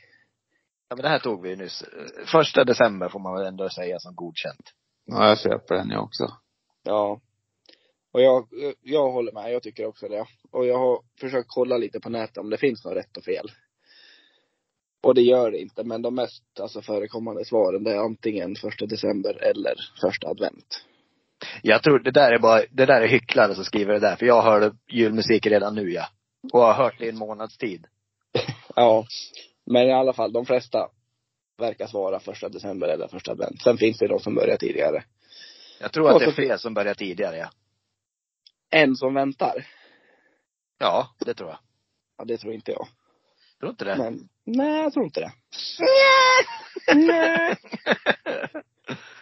Ja 0.89 0.95
men 0.95 1.03
det 1.03 1.09
här 1.09 1.19
tog 1.19 1.41
vi 1.41 1.49
ju 1.49 1.55
nyss. 1.55 1.81
Eh, 1.81 2.25
Första 2.25 2.63
december 2.63 3.09
får 3.09 3.19
man 3.19 3.33
väl 3.33 3.47
ändå 3.47 3.69
säga 3.69 3.99
som 3.99 4.15
godkänt. 4.15 4.73
Ja, 5.05 5.27
jag 5.27 5.39
köper 5.39 5.75
den 5.75 5.89
jag 5.89 6.03
också. 6.03 6.23
Ja. 6.83 7.21
Och 8.11 8.21
jag, 8.21 8.47
jag 8.81 9.11
håller 9.11 9.31
med, 9.31 9.53
jag 9.53 9.63
tycker 9.63 9.85
också 9.85 10.07
det. 10.07 10.25
Och 10.51 10.65
jag 10.65 10.77
har 10.77 11.01
försökt 11.19 11.47
kolla 11.49 11.77
lite 11.77 11.99
på 11.99 12.09
nätet 12.09 12.37
om 12.37 12.49
det 12.49 12.57
finns 12.57 12.85
något 12.85 12.95
rätt 12.95 13.17
och 13.17 13.23
fel. 13.23 13.51
Och 15.03 15.15
det 15.15 15.21
gör 15.21 15.51
det 15.51 15.59
inte, 15.59 15.83
men 15.83 16.01
de 16.01 16.15
mest 16.15 16.59
alltså, 16.59 16.81
förekommande 16.81 17.45
svaren 17.45 17.83
det 17.83 17.91
är 17.91 17.97
antingen 17.97 18.55
första 18.55 18.85
december 18.85 19.43
eller 19.43 19.75
första 20.01 20.27
advent. 20.27 20.85
Jag 21.61 21.83
tror 21.83 21.99
det 21.99 22.11
där 22.11 22.31
är 22.31 22.39
bara, 22.39 22.61
det 22.71 22.85
där 22.85 23.01
är 23.01 23.07
hycklare 23.07 23.55
som 23.55 23.65
skriver 23.65 23.93
det 23.93 23.99
där. 23.99 24.15
För 24.15 24.25
jag 24.25 24.41
hörde 24.41 24.71
julmusik 24.91 25.45
redan 25.45 25.75
nu 25.75 25.91
ja. 25.91 26.07
Och 26.53 26.59
har 26.61 26.73
hört 26.73 26.95
det 26.99 27.05
i 27.05 27.09
en 27.09 27.17
månads 27.17 27.57
tid. 27.57 27.85
Ja. 28.75 29.05
Men 29.65 29.87
i 29.87 29.93
alla 29.93 30.13
fall, 30.13 30.33
de 30.33 30.45
flesta 30.45 30.87
verkar 31.57 31.87
svara 31.87 32.19
första 32.19 32.49
december 32.49 32.87
eller 32.87 33.07
första 33.07 33.31
advent. 33.31 33.61
Sen 33.61 33.77
finns 33.77 33.97
det 33.97 34.07
de 34.07 34.19
som 34.19 34.35
börjar 34.35 34.57
tidigare. 34.57 35.03
Jag 35.79 35.91
tror 35.91 36.07
att 36.09 36.13
Och 36.13 36.19
det 36.19 36.25
är 36.25 36.29
så- 36.29 36.35
fler 36.35 36.57
som 36.57 36.73
börjar 36.73 36.93
tidigare 36.93 37.37
ja. 37.37 37.49
En 38.69 38.95
som 38.95 39.13
väntar. 39.13 39.67
Ja, 40.79 41.07
det 41.19 41.33
tror 41.33 41.49
jag. 41.49 41.59
Ja, 42.17 42.23
det 42.25 42.37
tror 42.37 42.53
inte 42.53 42.71
jag. 42.71 42.87
Tror 43.59 43.69
inte 43.71 43.85
det? 43.85 43.95
Men, 43.97 44.29
nej, 44.45 44.81
jag 44.81 44.93
tror 44.93 45.05
inte 45.05 45.19
det. 45.19 45.31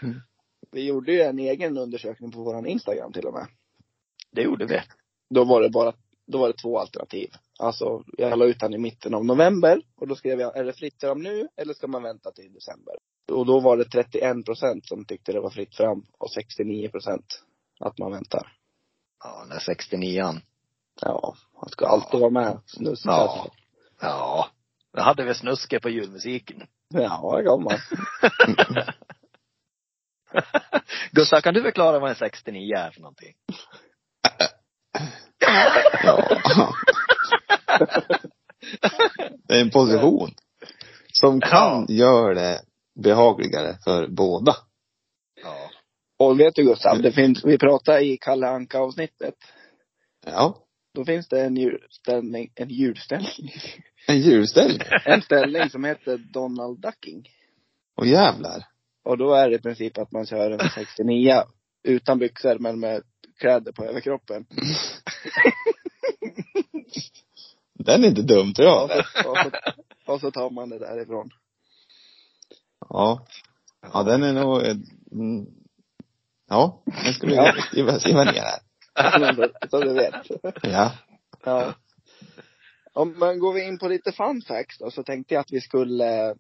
Vi 0.72 0.86
gjorde 0.86 1.12
ju 1.12 1.22
en 1.22 1.40
egen 1.40 1.78
undersökning 1.78 2.32
på 2.32 2.44
våran 2.44 2.66
Instagram 2.66 3.14
till 3.14 3.26
och 3.26 3.34
med. 3.34 3.48
det 4.32 4.42
gjorde 4.42 4.66
vi. 4.66 4.82
Då 5.30 5.44
var 5.44 5.62
det 5.62 5.70
bara, 5.70 5.94
då 6.28 6.38
var 6.38 6.48
det 6.48 6.54
två 6.54 6.80
alternativ. 6.80 7.30
Alltså, 7.60 8.04
jag 8.18 8.40
la 8.40 8.46
ut 8.46 8.60
den 8.60 8.74
i 8.74 8.78
mitten 8.78 9.14
av 9.14 9.26
november 9.26 9.82
och 9.96 10.08
då 10.08 10.16
skrev 10.16 10.40
jag, 10.40 10.58
är 10.58 10.64
det 10.64 10.74
fritt 10.74 11.00
fram 11.00 11.22
nu 11.22 11.48
eller 11.58 11.74
ska 11.74 11.88
man 11.88 12.04
vänta 12.04 12.32
till 12.32 12.54
december? 12.54 12.96
Och 13.32 13.46
då 13.46 13.60
var 13.60 13.78
det 13.78 13.86
31 13.86 14.46
procent 14.46 14.88
som 14.88 15.06
tyckte 15.06 15.32
det 15.32 15.40
var 15.42 15.50
fritt 15.50 15.76
fram 15.76 16.06
och 16.18 16.32
69 16.32 16.90
procent 16.90 17.44
att 17.80 17.98
man 17.98 18.12
väntar. 18.12 18.58
Ja, 19.24 19.40
den 19.40 19.50
där 19.50 19.60
69an. 19.60 20.42
Ja, 21.02 21.36
man 21.62 21.70
ska 21.70 21.88
alltid 21.88 22.20
vara 22.20 22.32
med. 22.32 22.60
Snus. 22.66 23.02
Ja. 23.06 23.52
Ja. 24.02 24.48
Då 24.94 25.02
hade 25.02 25.26
vi 25.26 25.34
snuske 25.34 25.80
på 25.80 25.90
julmusiken. 25.90 26.64
Ja, 26.94 27.38
det 27.38 27.44
kan 27.44 27.64
man. 27.64 27.74
Gustav, 31.12 31.42
kan 31.42 31.54
du 31.54 31.62
förklara 31.62 32.00
vad 32.00 32.10
en 32.10 32.16
69 32.16 32.76
är 32.76 32.92
för 32.92 33.02
någonting? 33.02 33.34
Ja. 36.04 36.74
Det 39.48 39.56
är 39.56 39.62
en 39.62 39.70
position. 39.70 40.30
Som 41.14 41.42
kan 41.42 41.86
göra 41.90 42.34
det 42.34 42.62
behagligare 43.04 43.78
för 43.84 44.08
båda. 44.08 44.56
Ja. 45.44 45.70
Och 46.20 46.40
vet 46.40 46.56
du 46.56 46.64
Gustav, 46.64 47.02
det 47.02 47.12
finns, 47.12 47.46
vi 47.46 47.58
pratade 47.58 48.06
i 48.06 48.18
Kalle 48.18 48.48
Anka 48.48 48.80
avsnittet. 48.80 49.36
Ja. 50.26 50.58
Då 50.94 51.06
finns 51.06 51.28
det 51.28 51.42
en 51.42 51.56
julställning, 51.56 52.52
en 52.56 52.70
julställning. 52.70 53.52
En 54.08 54.22
julställning. 54.22 54.88
En 55.06 55.22
ställning 55.22 55.70
som 55.70 55.84
heter 55.84 56.18
Donald 56.18 56.82
Ducking. 56.82 57.30
Och 57.98 58.08
jävlar. 58.08 58.71
Och 59.04 59.18
då 59.18 59.34
är 59.34 59.50
det 59.50 59.56
i 59.56 59.62
princip 59.62 59.98
att 59.98 60.12
man 60.12 60.26
kör 60.26 60.52
en 60.52 60.70
69 60.76 61.44
utan 61.84 62.20
byxor 62.20 62.60
men 62.60 62.80
med 62.80 63.04
kläder 63.40 63.72
på 63.72 63.86
överkroppen. 63.86 64.46
Den 67.74 68.04
är 68.04 68.08
inte 68.08 68.22
dum 68.22 68.54
tror 68.54 68.68
Och 68.84 68.92
jag. 68.92 69.06
så, 69.24 69.30
och, 69.32 69.38
så, 69.38 69.52
och 70.14 70.20
så 70.22 70.32
tar 70.32 70.50
man 70.50 70.70
det 70.70 70.80
därifrån. 70.80 71.30
Ja. 72.90 73.26
Ja, 73.94 74.04
den 74.04 74.24
är 74.24 74.34
nog, 74.34 74.62
eh, 74.66 74.76
mm. 75.12 75.46
Ja, 76.50 76.84
den 77.04 77.14
ska 77.14 77.28
vi 77.28 77.36
Ja. 77.36 77.54
skriva, 77.68 78.00
skriva 78.00 78.24
ner 78.24 78.32
här. 78.42 78.60
Så, 79.70 79.80
du 79.82 79.94
vet. 79.94 80.14
Ja. 80.64 80.92
Ja. 81.44 81.74
Om 82.94 83.20
man 83.20 83.40
går 83.40 83.60
in 83.60 83.78
på 83.78 83.88
lite 83.88 84.12
fun 84.12 84.42
facts 84.48 84.78
då, 84.80 84.92
så 84.92 85.04
tänkte 85.04 85.34
jag 85.34 85.42
att 85.42 85.52
vi 85.52 85.62
skulle, 85.62 86.36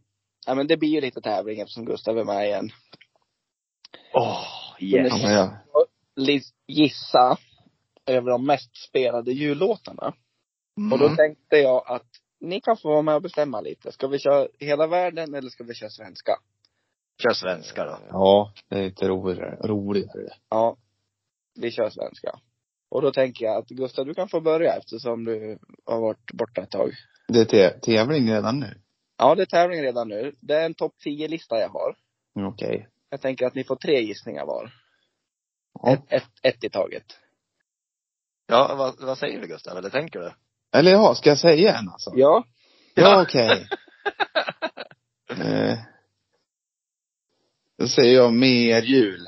ja 0.47 0.55
men 0.55 0.67
det 0.67 0.77
blir 0.77 0.89
ju 0.89 1.01
lite 1.01 1.21
tävling 1.21 1.59
eftersom 1.59 1.85
Gustav 1.85 2.17
är 2.17 2.23
med 2.23 2.45
igen. 2.45 2.69
Åh, 4.13 4.43
Ja, 4.79 4.97
yes. 4.99 5.13
jag, 5.23 5.53
Lis- 6.15 6.53
Gissa 6.67 7.37
över 8.05 8.31
de 8.31 8.45
mest 8.45 8.77
spelade 8.89 9.31
jullåtarna. 9.31 10.13
Och 10.91 10.99
då 10.99 11.05
Mm. 11.05 11.15
tänkte 11.17 11.57
jag 11.57 11.83
att 11.87 12.07
ni 12.39 12.61
kan 12.61 12.77
få 12.77 12.89
vara 12.89 13.01
med 13.01 13.15
och 13.15 13.21
bestämma 13.21 13.61
lite. 13.61 13.91
Ska 13.91 14.07
vi 14.07 14.19
köra 14.19 14.47
hela 14.59 14.87
världen 14.87 15.33
eller 15.35 15.49
ska 15.49 15.63
vi 15.63 15.73
köra 15.73 15.89
svenska? 15.89 16.31
Kör 17.23 17.33
svenska 17.33 17.85
då. 17.85 17.97
ja, 18.09 18.53
det 18.69 18.75
är 18.79 18.83
lite 18.83 19.07
roligare. 19.07 19.55
roligare. 19.67 20.29
Ja, 20.49 20.77
vi 21.59 21.71
kör 21.71 21.89
svenska. 21.89 22.39
Och 22.89 23.01
då 23.01 23.11
tänker 23.11 23.45
jag 23.45 23.57
att 23.57 23.67
Gustav, 23.69 24.05
du 24.05 24.13
kan 24.13 24.29
få 24.29 24.41
börja 24.41 24.73
eftersom 24.75 25.25
du 25.25 25.59
har 25.85 26.01
varit 26.01 26.31
borta 26.33 26.61
ett 26.61 26.71
tag. 26.71 26.91
Det 27.27 27.53
är 27.53 27.79
tävling 27.79 28.31
redan 28.31 28.59
nu. 28.59 28.81
Ja, 29.21 29.35
det 29.35 29.41
är 29.41 29.45
tävling 29.45 29.81
redan 29.81 30.07
nu. 30.07 30.35
Det 30.39 30.55
är 30.55 30.65
en 30.65 30.73
topp 30.73 30.95
10-lista 31.05 31.59
jag 31.59 31.69
har. 31.69 31.95
Mm, 32.35 32.47
Okej. 32.47 32.87
Jag 33.09 33.21
tänker 33.21 33.45
att 33.45 33.55
ni 33.55 33.63
får 33.63 33.75
tre 33.75 34.01
gissningar 34.01 34.45
var. 34.45 34.73
Ja. 35.73 35.93
Ett, 35.93 36.03
ett, 36.09 36.29
ett 36.41 36.63
i 36.63 36.69
taget. 36.69 37.19
Ja, 38.47 38.75
vad, 38.75 38.99
vad 38.99 39.17
säger 39.17 39.41
du 39.41 39.47
Gustav? 39.47 39.77
Eller 39.77 39.89
tänker 39.89 40.19
du? 40.19 40.31
Eller 40.77 40.91
ja, 40.91 41.15
ska 41.15 41.29
jag 41.29 41.37
säga 41.39 41.77
en 41.77 41.89
alltså? 41.89 42.11
Ja. 42.15 42.43
Ja, 42.95 43.21
okej. 43.21 43.67
eh, 45.29 45.77
då 47.77 47.87
säger 47.87 48.15
jag 48.15 48.33
mer 48.33 48.81
jul. 48.81 49.25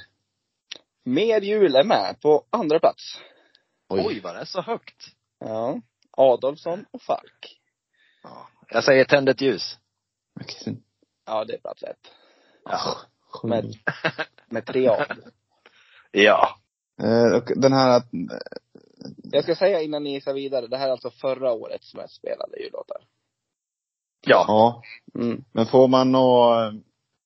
Mer 1.03 1.41
jul 1.41 1.75
är 1.75 1.83
med 1.83 2.15
på 2.21 2.45
andra 2.49 2.79
plats. 2.79 3.19
Oj, 3.89 4.19
vad 4.23 4.35
det 4.35 4.41
är 4.41 4.45
så 4.45 4.61
högt. 4.61 5.05
Ja. 5.39 5.81
Adolfsson 6.11 6.85
och 6.91 7.01
Falk. 7.01 7.59
Ja. 8.23 8.49
Jag 8.69 8.83
säger 8.83 9.05
tänd 9.05 9.29
ett 9.29 9.41
ljus. 9.41 9.79
Okej. 10.41 10.81
Ja, 11.25 11.45
det 11.45 11.53
är 11.53 11.59
plats 11.59 11.83
ett. 11.83 12.11
Ja. 12.65 12.97
Med, 13.43 13.75
med 14.49 14.65
tre 14.65 14.87
A. 14.87 15.05
Ja. 16.11 16.59
Eh, 17.01 17.37
och 17.37 17.51
den 17.55 17.73
här 17.73 17.97
att, 17.97 18.07
Jag 19.23 19.43
ska 19.43 19.55
säga 19.55 19.81
innan 19.81 20.03
ni 20.03 20.13
gissar 20.13 20.33
vidare, 20.33 20.67
det 20.67 20.77
här 20.77 20.87
är 20.87 20.91
alltså 20.91 21.09
förra 21.09 21.53
årets 21.53 21.93
mest 21.93 22.15
spelade 22.15 22.59
jullåtar. 22.59 22.97
Ja. 24.25 24.45
ja. 24.47 24.81
Mm. 25.21 25.43
Men 25.51 25.65
får 25.65 25.87
man 25.87 26.11
nå, 26.11 26.53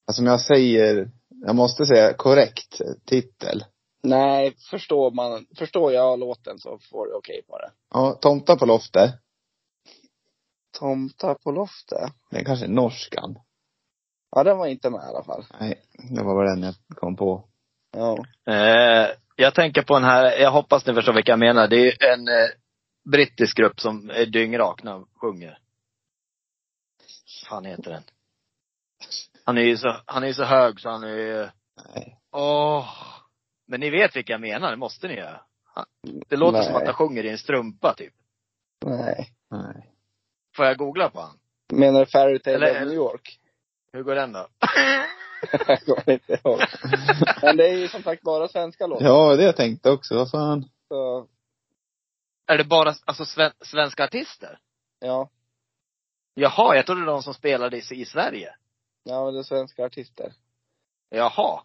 alltså 0.07 0.21
om 0.21 0.25
jag 0.25 0.41
säger, 0.41 1.11
jag 1.45 1.55
måste 1.55 1.85
säga 1.85 2.13
korrekt 2.13 2.81
titel. 3.05 3.63
Nej, 4.03 4.55
förstår 4.69 5.11
man, 5.11 5.45
förstår 5.57 5.93
jag 5.93 6.19
låten 6.19 6.59
så 6.59 6.79
får 6.91 7.05
du 7.05 7.13
okej 7.13 7.41
på 7.47 7.57
det. 7.57 7.71
Ja, 7.93 8.17
Tomta 8.21 8.55
på 8.55 8.65
loftet. 8.65 9.13
Tomta 10.79 11.35
på 11.35 11.51
loftet. 11.51 12.11
Det 12.29 12.37
är 12.37 12.43
kanske 12.43 12.67
norskan. 12.67 13.39
Ja, 14.31 14.43
den 14.43 14.57
var 14.57 14.67
inte 14.67 14.89
med 14.89 14.99
i 14.99 15.09
alla 15.09 15.23
fall. 15.23 15.45
Nej, 15.59 15.81
det 16.15 16.23
var 16.23 16.35
bara 16.35 16.49
den 16.55 16.63
jag 16.63 16.75
kom 16.97 17.15
på. 17.15 17.45
Ja. 17.91 18.25
Eh, 18.53 19.09
jag 19.35 19.55
tänker 19.55 19.81
på 19.81 19.93
den 19.93 20.03
här, 20.03 20.39
jag 20.39 20.51
hoppas 20.51 20.85
ni 20.85 20.93
förstår 20.93 21.13
vilka 21.13 21.31
jag 21.31 21.39
menar. 21.39 21.67
Det 21.67 21.75
är 21.75 21.85
ju 21.85 22.13
en 22.13 22.27
eh, 22.27 22.49
brittisk 23.11 23.57
grupp 23.57 23.79
som 23.79 24.09
är 24.09 24.25
dyngrak 24.25 24.83
när 24.83 24.91
de 24.91 25.07
sjunger. 25.21 25.59
fan 27.49 27.65
heter 27.65 27.91
den? 27.91 28.03
Han 29.43 29.57
är 29.57 29.61
ju 29.61 29.77
så, 29.77 29.95
han 30.05 30.23
är 30.23 30.27
ju 30.27 30.33
så 30.33 30.43
hög 30.43 30.79
så 30.79 30.89
han 30.89 31.03
är 31.03 31.17
ju, 31.17 31.49
Nej. 31.93 32.19
åh. 32.31 32.89
Men 33.67 33.79
ni 33.79 33.89
vet 33.89 34.15
vilka 34.15 34.33
jag 34.33 34.41
menar, 34.41 34.71
det 34.71 34.77
måste 34.77 35.07
ni 35.07 35.13
göra. 35.13 35.41
Det 36.27 36.35
låter 36.35 36.61
som 36.61 36.73
Nej. 36.73 36.81
att 36.81 36.87
han 36.87 36.93
sjunger 36.93 37.23
i 37.23 37.29
en 37.29 37.37
strumpa 37.37 37.93
typ. 37.97 38.13
Nej. 38.85 39.29
Nej. 39.51 39.96
Får 40.57 40.65
jag 40.65 40.77
googla 40.77 41.09
på 41.09 41.19
han? 41.21 41.37
Menar 41.73 41.99
du 41.99 42.05
Fairytale 42.05 42.55
Eller- 42.55 42.81
of 42.81 42.87
New 42.87 42.93
York? 42.95 43.39
Hur 43.93 44.03
går 44.03 44.15
den 44.15 44.31
då? 44.31 44.47
jag 45.67 45.81
kommer 45.85 46.09
inte 46.09 46.33
ihåg. 46.33 46.59
Men 47.41 47.57
det 47.57 47.69
är 47.69 47.73
ju 47.77 47.87
som 47.87 48.03
sagt 48.03 48.21
bara 48.23 48.47
svenska 48.47 48.87
låtar. 48.87 49.05
Ja, 49.05 49.35
det 49.35 49.43
jag 49.43 49.55
tänkte 49.55 49.91
också. 49.91 50.15
Vad 50.15 50.31
fan. 50.31 50.69
Så, 50.87 51.27
Är 52.47 52.57
det 52.57 52.63
bara, 52.63 52.93
alltså 53.05 53.25
sven, 53.25 53.51
svenska 53.61 54.03
artister? 54.03 54.59
ja. 54.99 55.29
Jaha, 56.39 56.75
jag 56.75 56.85
trodde 56.85 57.05
de 57.05 57.23
som 57.23 57.33
spelade 57.33 57.77
i, 57.77 57.81
i 57.91 58.05
Sverige. 58.05 58.55
Ja, 59.03 59.31
det 59.31 59.39
är 59.39 59.43
svenska 59.43 59.85
artister. 59.85 60.33
Jaha. 61.09 61.61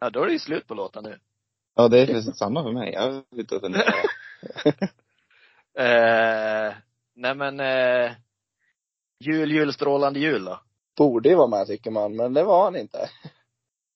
Ja, 0.00 0.10
då 0.10 0.22
är 0.22 0.26
det 0.26 0.32
ju 0.32 0.38
slut 0.38 0.66
på 0.66 0.74
låten 0.74 1.04
nu. 1.04 1.18
Ja, 1.74 1.88
det 1.88 1.98
är 1.98 2.06
precis 2.06 2.36
samma 2.38 2.62
för 2.62 2.72
mig. 2.72 2.92
Jag 2.92 3.10
vet 3.12 3.24
inte 3.52 3.58
vad 3.58 3.74
Eh, 5.86 6.74
nej 7.18 7.34
men, 7.34 7.60
eh, 7.60 8.12
jul, 9.20 9.52
jul, 9.52 9.72
strålande 9.72 10.20
jul 10.20 10.44
då. 10.44 10.60
Borde 10.96 11.28
ju 11.28 11.34
vara 11.34 11.46
med 11.48 11.66
tycker 11.66 11.90
man, 11.90 12.16
men 12.16 12.34
det 12.34 12.44
var 12.44 12.64
han 12.64 12.76
inte. 12.76 13.10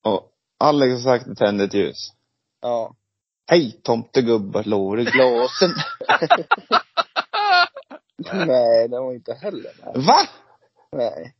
Och 0.04 0.32
Alex 0.58 0.92
har 1.04 1.18
sagt 1.18 1.38
tänd 1.38 1.60
ett 1.60 1.74
ljus. 1.74 1.96
Ja. 2.60 2.94
Hej 3.50 3.80
tomtegubbar, 3.82 4.62
slår 4.62 5.00
i 5.00 5.04
glasen. 5.04 5.70
Nej, 8.46 8.88
det 8.88 9.00
var 9.00 9.12
inte 9.12 9.34
heller 9.34 9.70
med. 9.84 10.04
Va? 10.06 10.16
Nej. 10.92 11.34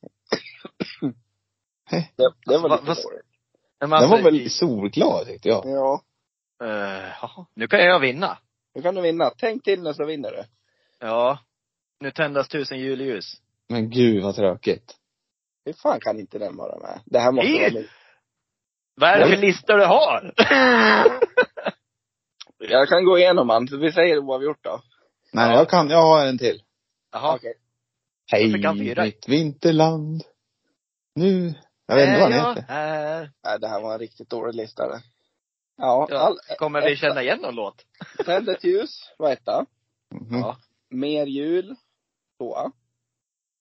Det, 2.16 2.32
det 2.46 2.58
var 2.58 2.68
Alltså, 2.68 2.68
lite 2.68 2.68
vad- 2.68 2.86
vad- 2.86 2.96
dåligt. 2.96 3.26
Den 3.80 3.92
alltså, 3.92 4.08
var 4.10 4.22
väl 4.22 4.50
solklar 4.50 5.24
tyckte 5.24 5.48
jag. 5.48 5.66
Ja. 5.66 6.02
jaha. 6.58 7.46
nu 7.54 7.66
kan 7.68 7.80
jag 7.80 8.00
vinna. 8.00 8.38
Nu 8.74 8.82
kan 8.82 8.94
du 8.94 9.00
vinna. 9.00 9.30
Tänk 9.38 9.64
till 9.64 9.82
nu 9.82 9.94
så 9.94 10.04
vinner 10.04 10.30
du. 10.30 10.44
Ja. 11.06 11.38
Nu 12.02 12.10
tändas 12.10 12.48
tusen 12.48 12.78
julljus. 12.78 13.34
Men 13.68 13.90
gud 13.90 14.22
vad 14.22 14.34
tråkigt. 14.36 14.96
Hur 15.64 15.72
fan 15.72 16.00
kan 16.00 16.18
inte 16.20 16.38
den 16.38 16.56
vara 16.56 16.78
med? 16.78 17.00
Det 17.06 17.18
här 17.18 17.32
måste 17.32 17.52
vara 17.52 17.70
min. 17.72 17.88
Vad 18.94 19.10
är 19.10 19.18
det 19.18 19.36
för 19.36 19.42
listor 19.42 19.78
du 19.78 19.84
har? 19.84 20.34
Jag 22.58 22.88
kan 22.88 23.04
gå 23.04 23.18
igenom 23.18 23.48
han. 23.48 23.68
Så 23.68 23.76
Vi 23.76 23.92
säger 23.92 24.18
oavgjort 24.18 24.64
då. 24.64 24.80
Nej, 25.32 25.50
Ja. 25.50 25.56
jag 25.56 25.68
kan, 25.70 25.90
jag 25.90 26.02
har 26.02 26.26
en 26.26 26.38
till. 26.38 26.62
Jaha. 27.12 27.34
Okej. 27.34 27.54
Hej 28.32 28.74
mitt 29.04 29.28
vinterland. 29.28 30.22
Nu. 31.14 31.54
Jag 31.86 31.96
vet 31.96 32.08
inte 32.08 32.20
vad 32.20 32.32
han 32.32 32.54
heter. 32.56 32.64
Nej, 33.44 33.58
det 33.60 33.68
här 33.68 33.80
var 33.80 33.92
en 33.92 33.98
riktigt 33.98 34.30
dålig 34.30 34.54
lista 34.54 34.88
det. 34.88 35.00
Ja, 35.76 36.08
all, 36.12 36.38
Kommer 36.58 36.82
vi 36.82 36.96
känna 36.96 37.22
igen 37.22 37.38
någon 37.42 37.54
låt? 37.54 37.84
Tänd 38.26 38.48
ett 38.48 38.64
ljus 38.64 39.10
var 39.18 39.32
etta. 39.32 39.66
Mhm. 40.14 40.38
Ja. 40.40 40.56
Mer 40.90 41.26
jul, 41.26 41.76
tvåa. 42.42 42.72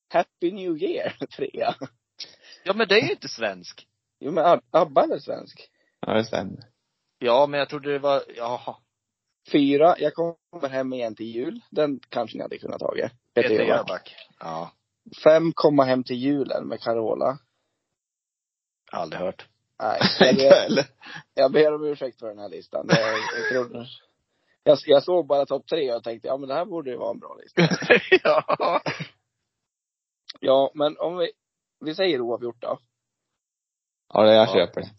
Happy 0.09 0.51
New 0.51 0.77
Year, 0.77 1.09
trea. 1.35 1.75
Ja 2.63 2.73
men 2.73 2.87
det 2.87 2.95
är 2.99 3.05
ju 3.05 3.11
inte 3.11 3.27
svensk. 3.27 3.87
Jo 4.19 4.31
men 4.31 4.45
Ab- 4.45 4.63
ABBA 4.71 5.03
är 5.03 5.07
väl 5.07 5.21
svensk? 5.21 5.69
Ja, 5.99 6.13
det 6.13 6.23
stämmer. 6.25 6.59
Ja 7.19 7.47
men 7.47 7.59
jag 7.59 7.69
trodde 7.69 7.91
det 7.91 7.99
var, 7.99 8.23
jaha. 8.35 8.75
Fyra, 9.51 9.95
Jag 9.99 10.13
kommer 10.13 10.69
hem 10.69 10.93
igen 10.93 11.15
till 11.15 11.25
jul. 11.25 11.61
Den 11.69 11.99
kanske 12.09 12.37
ni 12.37 12.41
hade 12.43 12.57
kunnat 12.57 12.79
tagit. 12.79 13.11
Peter 13.33 13.49
Jöback. 13.65 14.15
Ja. 14.39 14.71
Fem, 15.23 15.51
Komma 15.55 15.83
hem 15.83 16.03
till 16.03 16.15
julen 16.15 16.67
med 16.67 16.81
Carola. 16.81 17.37
Aldrig 18.91 19.21
hört. 19.21 19.47
Nej, 19.79 19.99
jag 20.19 20.29
Inte 20.31 20.75
ber, 20.75 20.85
jag 21.33 21.51
ber 21.51 21.73
om 21.73 21.83
ursäkt 21.85 22.19
för 22.19 22.27
den 22.27 22.39
här 22.39 22.49
listan. 22.49 22.87
Det, 22.87 22.93
är- 22.93 23.53
jag, 23.53 23.69
tror, 23.69 23.85
jag, 24.63 24.77
jag 24.85 25.03
såg 25.03 25.27
bara 25.27 25.45
topp 25.45 25.67
tre 25.67 25.93
och 25.93 26.03
tänkte, 26.03 26.27
ja 26.27 26.37
men 26.37 26.49
det 26.49 26.55
här 26.55 26.65
borde 26.65 26.91
ju 26.91 26.97
vara 26.97 27.11
en 27.11 27.19
bra 27.19 27.35
lista. 27.35 27.61
ja. 28.23 28.81
Ja, 30.39 30.71
men 30.73 30.97
om 30.97 31.17
vi, 31.17 31.31
vi 31.85 31.95
säger 31.95 32.21
oavgjort 32.21 32.61
då. 32.61 32.79
Ja, 34.13 34.23
det 34.23 34.33
jag 34.33 34.47
Ja. 34.47 34.53
köper 34.53 34.81
det. 34.81 34.89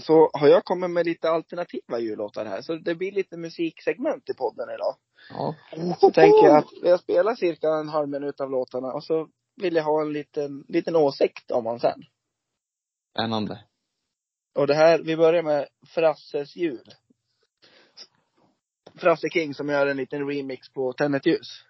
Så 0.00 0.30
har 0.32 0.48
jag 0.48 0.64
kommit 0.64 0.90
med 0.90 1.06
lite 1.06 1.30
alternativa 1.30 1.98
jullåtar 1.98 2.44
här. 2.46 2.62
Så 2.62 2.74
det 2.74 2.94
blir 2.94 3.12
lite 3.12 3.36
musiksegment 3.36 4.30
i 4.30 4.34
podden 4.34 4.68
idag. 4.74 4.94
Ja. 5.30 5.54
Så 6.00 6.10
tänker 6.10 6.44
jag 6.46 6.56
att 6.58 6.72
jag 6.82 7.00
spelar 7.00 7.34
cirka 7.34 7.68
en 7.68 7.88
halv 7.88 8.08
minut 8.08 8.40
av 8.40 8.50
låtarna 8.50 8.92
och 8.92 9.04
så 9.04 9.28
vill 9.62 9.76
jag 9.76 9.84
ha 9.84 10.02
en 10.02 10.12
liten, 10.12 10.64
liten 10.68 10.96
åsikt 10.96 11.50
om 11.50 11.64
dem 11.64 11.80
sen. 11.80 12.02
Spännande. 13.14 13.64
Och 14.54 14.66
det 14.66 14.74
här, 14.74 14.98
vi 14.98 15.16
börjar 15.16 15.42
med 15.42 15.68
Frasses 15.94 16.56
jul. 16.56 16.84
Frasse 18.98 19.28
King 19.28 19.54
som 19.54 19.68
gör 19.68 19.86
en 19.86 19.96
liten 19.96 20.28
remix 20.28 20.68
på 20.68 20.92
Tänd 20.92 21.26
ljus. 21.26 21.64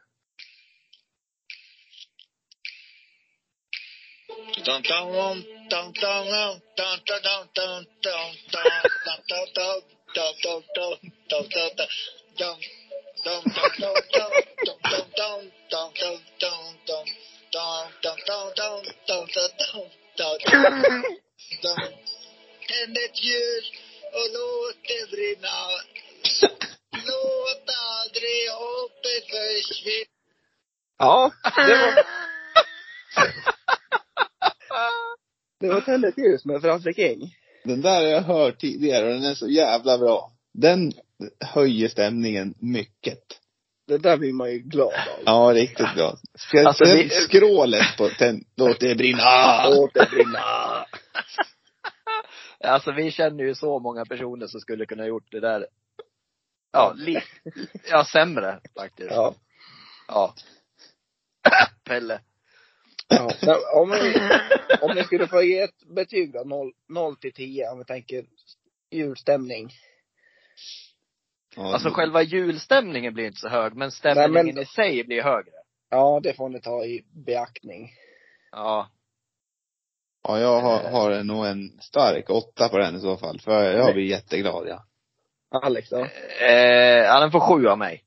Tänd 22.68 22.96
ett 22.96 23.24
ljus 23.24 23.72
och 24.12 24.28
låt 24.34 24.76
det 24.88 25.10
brinna 25.10 25.48
Ja, 30.98 31.30
det 31.56 31.76
var, 31.76 31.94
det 35.60 35.68
var 35.68 35.80
Tänd 35.80 36.04
ett 36.04 36.18
ljus 36.18 36.44
med 36.44 36.60
Frasse 36.62 36.92
King. 36.92 37.34
Den 37.64 37.80
där 37.80 37.94
har 37.94 38.02
jag 38.02 38.22
hört 38.22 38.58
tidigare 38.60 39.06
och 39.06 39.12
den 39.14 39.24
är 39.24 39.34
så 39.34 39.48
jävla 39.48 39.98
bra. 39.98 40.32
Den 40.54 40.92
höjer 41.40 41.88
stämningen 41.88 42.54
mycket. 42.60 43.18
Det 43.86 43.98
där 43.98 44.16
blir 44.16 44.32
man 44.32 44.50
ju 44.52 44.58
glad 44.58 44.92
av. 44.92 45.22
Ja, 45.24 45.52
riktigt 45.54 45.94
bra. 45.94 46.16
Speciellt 46.38 46.68
Alltså, 46.68 46.84
vi- 46.84 47.08
skrålet 47.10 47.96
på 47.98 48.08
den, 48.18 48.44
låt 48.56 48.80
det 48.80 48.94
brinna. 48.94 49.68
Låt 49.70 49.94
det 49.94 50.10
brinna. 50.10 50.38
Alltså 52.60 52.92
vi 52.92 53.10
känner 53.10 53.44
ju 53.44 53.54
så 53.54 53.78
många 53.78 54.04
personer 54.04 54.46
som 54.46 54.60
skulle 54.60 54.86
kunna 54.86 55.06
gjort 55.06 55.30
det 55.30 55.40
där. 55.40 55.66
Ja, 56.72 56.92
li, 56.96 57.20
ja 57.90 58.04
sämre 58.04 58.60
faktiskt. 58.78 59.10
Ja. 59.10 59.34
Ja. 60.08 60.34
Pelle. 61.84 62.20
ja. 63.08 63.30
Så 63.30 63.80
om, 63.80 63.90
vi, 63.90 64.14
om 64.80 64.94
ni 64.96 65.04
skulle 65.04 65.26
få 65.28 65.42
ge 65.42 65.60
ett 65.60 65.84
betyg 65.94 66.32
då, 66.32 66.44
0, 66.44 66.72
0 66.88 67.16
till 67.16 67.32
10, 67.32 67.68
om 67.70 67.78
vi 67.78 67.84
tänker 67.84 68.24
julstämning. 68.90 69.70
Ja, 71.56 71.72
Alltså 71.74 71.90
själva 71.90 72.22
julstämningen 72.22 73.14
blir 73.14 73.26
inte 73.26 73.40
så 73.40 73.48
hög, 73.48 73.74
men 73.74 73.90
stämningen 73.90 74.32
Nej, 74.32 74.44
men- 74.54 74.62
i 74.62 74.66
sig 74.66 75.04
blir 75.04 75.22
högre. 75.22 75.52
Ja, 75.90 76.20
det 76.22 76.34
får 76.34 76.48
ni 76.48 76.60
ta 76.60 76.84
i 76.84 77.04
beaktning. 77.26 77.90
Ja. 78.52 78.88
Ja, 80.22 80.40
jag 80.40 80.60
har, 80.60 80.90
har 80.90 81.22
nog 81.24 81.46
en 81.46 81.80
stark 81.80 82.30
åtta 82.30 82.68
på 82.68 82.78
den 82.78 82.96
i 82.96 83.00
så 83.00 83.16
fall. 83.16 83.40
För 83.40 83.72
jag 83.72 83.94
blir 83.94 84.04
jätteglad, 84.04 84.68
ja. 84.68 84.84
Alex 85.62 85.88
då? 85.90 86.04
Eh, 86.40 87.04
ja, 87.04 87.20
den 87.20 87.30
får 87.30 87.40
sju 87.40 87.68
av 87.68 87.78
mig. 87.78 88.04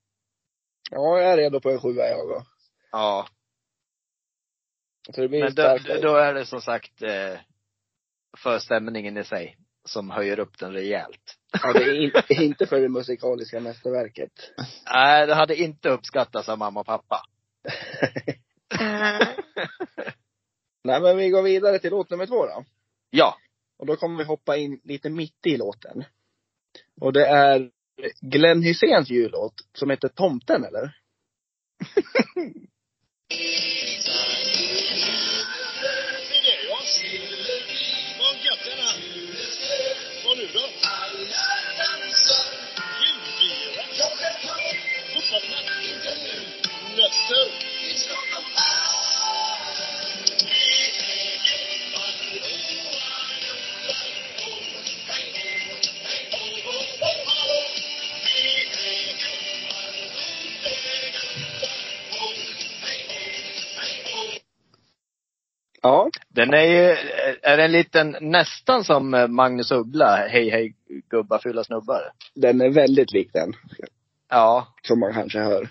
Ja, 0.91 1.19
jag 1.21 1.31
är 1.33 1.37
redo 1.37 1.59
på 1.59 1.69
en 1.69 1.81
sjua 1.81 2.07
jag 2.07 2.29
då. 2.29 2.43
Ja. 2.91 3.27
Så 5.11 5.21
det 5.21 5.27
blir 5.27 5.43
Men 5.43 5.55
då, 5.55 5.77
då 6.01 6.15
är 6.15 6.33
det 6.33 6.45
som 6.45 6.61
sagt 6.61 7.01
eh, 7.01 7.39
för 8.37 8.59
stämningen 8.59 9.17
i 9.17 9.23
sig 9.23 9.57
som 9.85 10.09
höjer 10.09 10.39
upp 10.39 10.57
den 10.59 10.73
rejält. 10.73 11.37
Ja, 11.63 11.73
det 11.73 11.83
är 11.83 11.93
in, 11.93 12.11
inte 12.29 12.65
för 12.65 12.79
det 12.79 12.89
musikaliska 12.89 13.59
mästerverket. 13.59 14.31
Nej, 14.93 15.27
det 15.27 15.35
hade 15.35 15.55
inte 15.55 15.89
uppskattats 15.89 16.49
av 16.49 16.57
mamma 16.57 16.79
och 16.79 16.85
pappa. 16.85 17.21
Nej, 20.83 21.01
men 21.01 21.17
vi 21.17 21.29
går 21.29 21.41
vidare 21.41 21.79
till 21.79 21.91
låt 21.91 22.09
nummer 22.09 22.25
två 22.25 22.45
då. 22.45 22.65
Ja. 23.09 23.37
Och 23.77 23.85
då 23.85 23.95
kommer 23.95 24.17
vi 24.17 24.23
hoppa 24.23 24.57
in 24.57 24.81
lite 24.83 25.09
mitt 25.09 25.45
i 25.45 25.57
låten. 25.57 26.03
Och 27.01 27.13
det 27.13 27.25
är 27.25 27.71
Glenn 28.21 28.61
Hyséns 28.61 29.09
jullåt 29.09 29.53
som 29.73 29.89
heter 29.89 30.07
Tomten, 30.07 30.63
eller? 30.63 30.97
Den 66.41 66.53
är 66.53 66.63
ju, 66.63 66.95
är 67.41 67.57
den 67.57 67.71
liten, 67.71 68.17
nästan 68.21 68.83
som 68.83 69.13
eh, 69.13 69.27
Magnus 69.27 69.71
Uggla, 69.71 70.27
Hej 70.29 70.49
hej 70.49 70.75
gubbar 71.09 71.39
fula 71.39 71.63
snubbar. 71.63 72.11
Den 72.35 72.61
är 72.61 72.69
väldigt 72.69 73.11
lik 73.13 73.29
den, 73.33 73.53
Ja. 74.29 74.67
som 74.81 74.99
man 74.99 75.13
kanske 75.13 75.39
hör. 75.39 75.69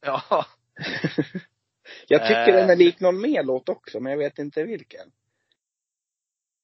Ja. 0.00 0.22
jag 2.08 2.22
tycker 2.22 2.48
Eh. 2.48 2.54
den 2.56 2.70
är 2.70 2.76
lik 2.76 3.00
någon 3.00 3.20
mer 3.20 3.42
låt 3.42 3.68
också, 3.68 4.00
men 4.00 4.12
jag 4.12 4.18
vet 4.18 4.38
inte 4.38 4.62
vilken. 4.64 5.10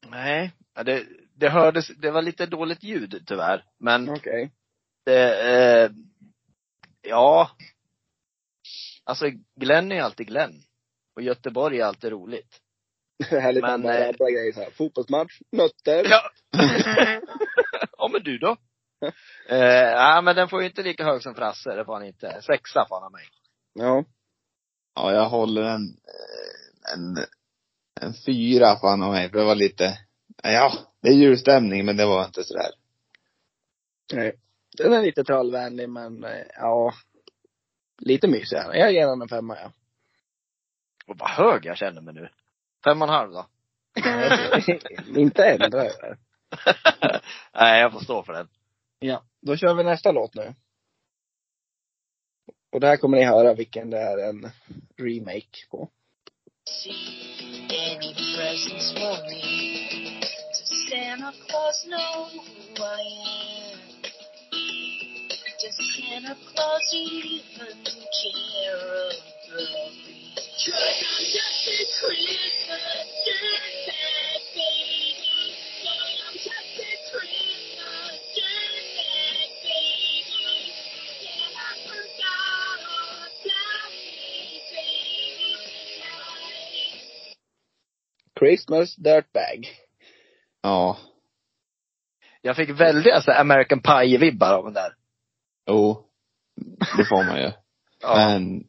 Nej. 0.06 0.52
Det, 0.84 1.06
det 1.34 1.48
hördes, 1.48 1.88
det 1.88 2.10
var 2.10 2.22
lite 2.22 2.46
dåligt 2.46 2.82
ljud 2.82 3.22
tyvärr. 3.26 3.64
Men 3.78 4.08
Okej. 4.10 4.50
det, 5.04 5.50
eh, 5.50 5.90
ja. 7.02 7.50
Alltså 9.04 9.30
Glenn 9.56 9.92
är 9.92 10.02
alltid 10.02 10.26
Glenn. 10.26 10.62
Och 11.16 11.22
Göteborg 11.22 11.80
är 11.80 11.84
alltid 11.84 12.10
roligt. 12.10 12.60
Härligt 13.30 13.62
Men, 13.62 13.82
bara 13.82 13.98
eh, 13.98 14.06
rabbla 14.06 14.30
grejer 14.30 14.52
så 14.52 14.60
här. 14.60 14.70
Fotbollsmatch, 14.70 15.40
nötter. 15.52 16.04
Ja. 16.10 16.30
ja 17.98 18.08
men 18.12 18.22
du 18.22 18.38
då? 18.38 18.56
eh, 19.48 19.90
ja 19.90 20.20
men 20.22 20.36
den 20.36 20.48
får 20.48 20.60
ju 20.60 20.68
inte 20.68 20.82
lika 20.82 21.04
hög 21.04 21.22
som 21.22 21.34
Frasse, 21.34 21.74
det 21.74 21.84
får 21.84 21.92
han 21.92 22.04
inte. 22.04 22.42
Sexa 22.42 22.86
får 22.88 22.96
han 22.96 23.04
av 23.04 23.12
mig. 23.12 23.24
Ja. 23.74 24.04
Ja, 24.94 25.12
jag 25.12 25.28
håller 25.28 25.62
en, 25.62 25.82
eh, 25.82 26.94
en, 26.94 27.16
en 28.00 28.14
fyra 28.26 28.76
fan 28.76 29.02
av 29.02 29.12
mig. 29.12 29.30
För 29.30 29.38
det 29.38 29.44
var 29.44 29.54
lite, 29.54 29.98
ja, 30.42 30.72
det 31.02 31.08
är 31.08 31.12
julstämning 31.12 31.84
men 31.86 31.96
det 31.96 32.06
var 32.06 32.24
inte 32.24 32.44
sådär. 32.44 32.70
Nej. 34.12 34.40
Den 34.78 34.92
är 34.92 35.02
lite 35.02 35.24
trallvänlig, 35.24 35.88
men 35.88 36.24
eh, 36.24 36.46
ja. 36.56 36.94
Lite 37.98 38.28
mysig. 38.28 38.56
Jag 38.56 38.92
ger 38.92 39.06
den 39.06 39.22
en 39.22 39.28
femma, 39.28 39.56
ja. 39.56 39.72
Och 41.06 41.18
vad 41.18 41.30
hög 41.30 41.64
jag 41.64 41.76
känner 41.76 42.00
mig 42.00 42.14
nu. 42.14 42.28
Fem 42.88 43.02
och 43.02 43.08
en 43.08 43.14
halv 43.14 43.32
då? 43.32 43.46
Inte 45.20 45.44
än, 45.44 45.70
det 45.70 45.78
är. 45.78 46.18
Nej, 47.54 47.80
jag 47.80 47.92
får 47.92 48.00
stå 48.00 48.22
för 48.22 48.32
den. 48.32 48.48
Ja, 48.98 49.24
då 49.42 49.56
kör 49.56 49.74
vi 49.74 49.84
nästa 49.84 50.12
låt 50.12 50.34
nu. 50.34 50.54
Och 52.72 52.80
där 52.80 52.96
kommer 52.96 53.18
ni 53.18 53.24
höra 53.24 53.54
vilken 53.54 53.90
det 53.90 53.98
är 53.98 54.18
en 54.18 54.50
remake 54.96 55.66
på. 55.70 55.90
Does 65.60 65.76
Santa 65.86 66.36
Claus 66.54 66.94
even 66.94 67.84
care 68.18 69.12
Christmas 70.66 71.30
dirtbag 73.26 73.86
baby. 74.54 75.14
Yeah, 75.84 76.26
I'm 76.26 76.34
just 76.34 76.74
a 76.80 76.94
Christmas 77.06 78.18
dirtbag 78.34 79.50
baby. 79.62 80.74
Yeah, 81.22 81.54
I 81.54 81.78
forgot 81.86 82.78
all 82.90 83.30
about 83.30 83.90
me, 83.94 84.58
baby. 84.72 86.02
I 86.02 86.18
Christmas 88.34 88.96
Dirtbag. 88.96 89.68
Ja. 90.62 90.96
Jag 92.40 92.56
fick 92.56 92.70
väldiga 92.70 93.20
så 93.20 93.32
American 93.32 93.80
Pie-vibbar 93.80 94.52
av 94.54 94.64
den 94.64 94.74
där. 94.74 94.94
Jo. 95.66 96.04
Det 96.96 97.04
får 97.04 97.24
man 97.24 97.38
ju. 97.38 97.52
Ja. 98.00 98.16
Men 98.16 98.64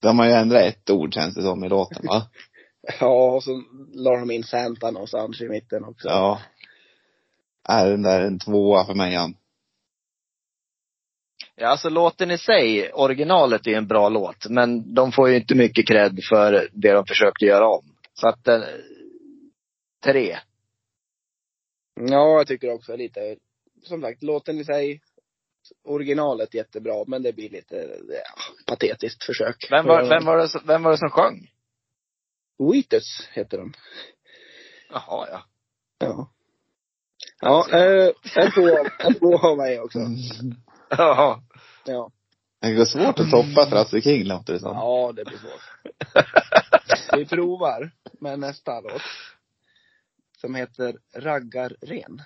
de 0.00 0.18
har 0.18 0.26
ju 0.26 0.32
ändrat 0.32 0.62
ett 0.62 0.90
ord 0.90 1.14
känns 1.14 1.34
det 1.34 1.42
som 1.42 1.64
i 1.64 1.68
låten 1.68 2.06
va? 2.06 2.22
Ja, 3.00 3.34
och 3.34 3.42
så 3.44 3.62
la 3.94 4.16
de 4.16 4.30
in 4.30 4.44
Santa 4.44 4.90
någonstans 4.90 5.40
i 5.40 5.48
mitten 5.48 5.84
också. 5.84 6.08
Ja. 6.08 6.40
Är 7.68 7.90
den 7.90 8.02
där 8.02 8.20
en 8.20 8.38
tvåa 8.38 8.84
för 8.84 8.94
mig 8.94 9.14
han. 9.14 9.34
Ja, 11.56 11.68
alltså 11.68 11.88
låten 11.88 12.30
i 12.30 12.38
sig, 12.38 12.92
originalet 12.92 13.66
är 13.66 13.76
en 13.76 13.86
bra 13.86 14.08
låt. 14.08 14.48
Men 14.48 14.94
de 14.94 15.12
får 15.12 15.28
ju 15.28 15.36
inte 15.36 15.54
mycket 15.54 15.88
cred 15.88 16.20
för 16.28 16.68
det 16.72 16.92
de 16.92 17.06
försökte 17.06 17.44
göra 17.44 17.68
om. 17.68 17.84
Så 18.14 18.28
att, 18.28 18.48
eh, 18.48 18.60
tre. 20.04 20.38
Ja, 22.00 22.36
jag 22.36 22.46
tycker 22.46 22.72
också 22.72 22.96
lite, 22.96 23.36
som 23.82 24.00
sagt, 24.00 24.22
låten 24.22 24.58
i 24.58 24.64
sig, 24.64 25.00
originalet 25.84 26.54
jättebra, 26.54 27.04
men 27.06 27.22
det 27.22 27.32
blir 27.32 27.50
lite 27.50 27.76
ja, 28.08 28.42
patetiskt 28.66 29.24
försök. 29.24 29.66
Vem 29.70 29.86
var, 29.86 30.08
vem 30.08 30.24
var, 30.24 30.36
det, 30.38 30.48
som- 30.48 30.66
vem 30.66 30.82
var 30.82 30.90
det 30.90 30.98
som 30.98 31.10
sjöng? 31.10 31.50
Wheatus 32.58 33.28
heter 33.32 33.58
de. 33.58 33.72
Jaha, 34.90 35.28
ja. 35.30 35.42
Ja. 35.98 36.30
Ja, 37.40 37.66
eh, 37.72 38.10
en 38.36 38.50
tvåa, 38.52 38.90
en 38.98 39.14
tvåa 39.14 39.48
av 39.50 39.56
mig 39.56 39.80
också. 39.80 39.98
Jaha. 40.90 41.42
Ja. 41.86 42.10
Det 42.60 42.74
går 42.74 42.84
svårt 42.84 43.18
att 43.18 43.30
toppa 43.30 43.66
Frasse 43.70 44.00
King 44.00 44.24
låter 44.24 44.52
det 44.52 44.58
som. 44.60 44.76
Ja, 44.76 45.12
det 45.16 45.24
blir 45.24 45.38
svårt. 45.38 45.60
Vi 47.16 47.26
provar 47.26 47.90
med 48.20 48.38
nästa 48.38 48.80
låt. 48.80 49.02
Som 50.40 50.54
heter 50.54 50.96
Raggarren 51.14 52.22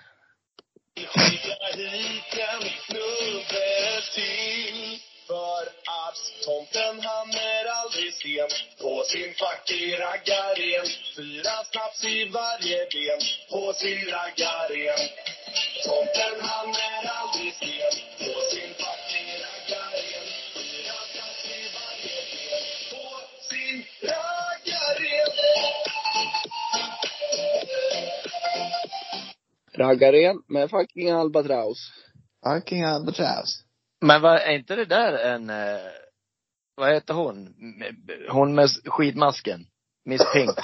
skickar 1.65 1.87
hit 1.87 2.33
en 2.33 2.69
snubbe 2.87 4.01
till. 4.13 4.99
För 5.27 5.63
att 5.85 6.43
tomten 6.45 7.05
han 7.05 7.29
är 7.29 7.65
aldrig 7.65 8.13
sen. 8.13 8.49
På 8.81 9.03
sin 9.03 9.33
fucking 9.33 9.91
raggaren. 9.97 10.87
Fyra 11.15 11.63
snaps 11.71 12.03
i 12.03 12.25
varje 12.25 12.87
ben. 12.91 13.19
På 13.49 13.73
sin 13.73 14.05
raggaren. 14.05 15.09
Tomten 15.85 16.41
han 16.41 16.69
är 16.69 17.09
aldrig 17.09 17.53
sen. 17.53 18.14
Raggarren 29.77 30.43
med 30.47 30.69
fucking 30.69 31.09
albatraus. 31.09 31.91
Fucking 32.45 32.83
Albatross. 32.83 33.63
Men 34.01 34.21
vad, 34.21 34.35
är 34.35 34.51
inte 34.51 34.75
det 34.75 34.85
där 34.85 35.13
en, 35.13 35.49
eh, 35.49 35.91
vad 36.75 36.93
heter 36.93 37.13
hon? 37.13 37.55
Hon 38.29 38.55
med 38.55 38.69
skidmasken? 38.85 39.67
Miss 40.05 40.21
Pink. 40.33 40.59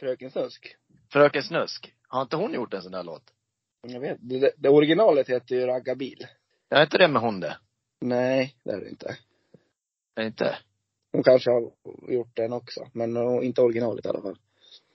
Fröken 0.00 0.30
Snusk. 0.30 0.76
Fröken 1.12 1.42
Snusk. 1.42 1.94
Har 2.08 2.22
inte 2.22 2.36
hon 2.36 2.52
gjort 2.52 2.74
en 2.74 2.82
sån 2.82 2.92
där 2.92 3.02
låt? 3.02 3.22
Jag 3.88 4.00
vet, 4.00 4.18
det, 4.20 4.52
det, 4.56 4.68
originalet 4.68 5.28
heter 5.28 5.54
ju 5.54 5.66
Raggarbil. 5.66 6.26
Är 6.70 6.82
inte 6.82 6.98
det 6.98 7.08
med 7.08 7.22
hon 7.22 7.40
det? 7.40 7.56
Nej, 8.00 8.56
det 8.64 8.70
är 8.70 8.80
det 8.80 8.88
inte. 8.88 9.16
Är 10.14 10.22
det 10.22 10.26
inte? 10.26 10.58
Hon 11.12 11.22
kanske 11.22 11.50
har 11.50 11.72
gjort 12.08 12.36
den 12.36 12.52
också, 12.52 12.80
men 12.92 13.42
inte 13.42 13.60
originalet 13.62 14.06
i 14.06 14.08
alla 14.08 14.22
fall. 14.22 14.38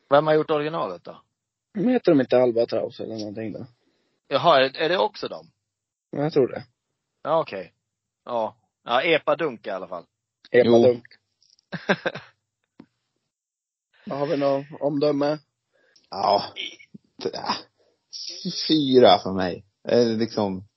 Vem 0.10 0.28
har 0.28 0.34
gjort 0.34 0.52
originalet 0.52 1.04
då? 1.04 1.22
Men 1.76 1.90
heter 1.90 2.12
de 2.12 2.22
inte 2.22 2.38
Albatraus 2.38 3.00
eller 3.00 3.18
någonting 3.18 3.54
då? 3.54 3.66
Jaha, 4.28 4.66
är, 4.66 4.78
är 4.78 4.90
det 4.90 4.98
också 4.98 5.28
dem? 5.28 5.52
Ja, 6.10 6.24
Jag 6.24 6.34
tror 6.34 6.48
det. 6.48 6.64
Ja, 7.24 7.40
okej. 7.42 7.74
Ja. 8.26 8.56
Ja, 8.84 9.02
epadunk 9.02 9.68
i 9.68 9.70
alla 9.70 9.88
fall. 9.88 10.06
Epadunk. 10.52 11.06
Har 14.10 14.28
vi 14.28 14.38
något 14.38 14.66
omdöme? 14.80 15.38
Ja. 16.10 16.44
Fyra 18.68 19.20
för 19.20 19.34
mig. 19.34 19.66
Det 19.84 19.96
är 19.96 20.06
liksom, 20.06 20.68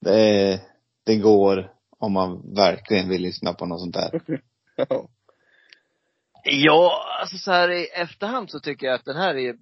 det 0.00 0.60
det 1.04 1.16
går 1.16 1.72
om 1.98 2.12
man 2.12 2.54
verkligen 2.54 3.08
vill 3.08 3.22
lyssna 3.22 3.52
på 3.52 3.66
något 3.66 3.80
sånt 3.80 3.94
där. 3.94 4.20
Ja. 4.88 5.08
Ja, 6.44 7.04
alltså 7.20 7.38
så 7.38 7.50
här 7.52 7.70
i 7.70 7.86
efterhand 7.86 8.50
så 8.50 8.60
tycker 8.60 8.86
jag 8.86 8.94
att 8.94 9.04
den 9.04 9.16
här 9.16 9.34
är 9.34 9.56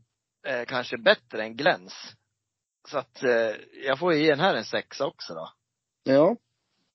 eh, 0.45 0.65
kanske 0.65 0.99
bättre 0.99 1.43
än 1.43 1.57
Gläns. 1.57 1.95
Så 2.89 2.99
att 2.99 3.23
eh, 3.23 3.53
jag 3.87 3.99
får 3.99 4.15
ju 4.15 4.23
ge 4.23 4.31
den 4.31 4.41
här 4.41 4.55
en 4.55 4.65
sexa 4.65 5.07
också 5.07 5.35
då. 5.35 5.49
Ja. 6.05 6.37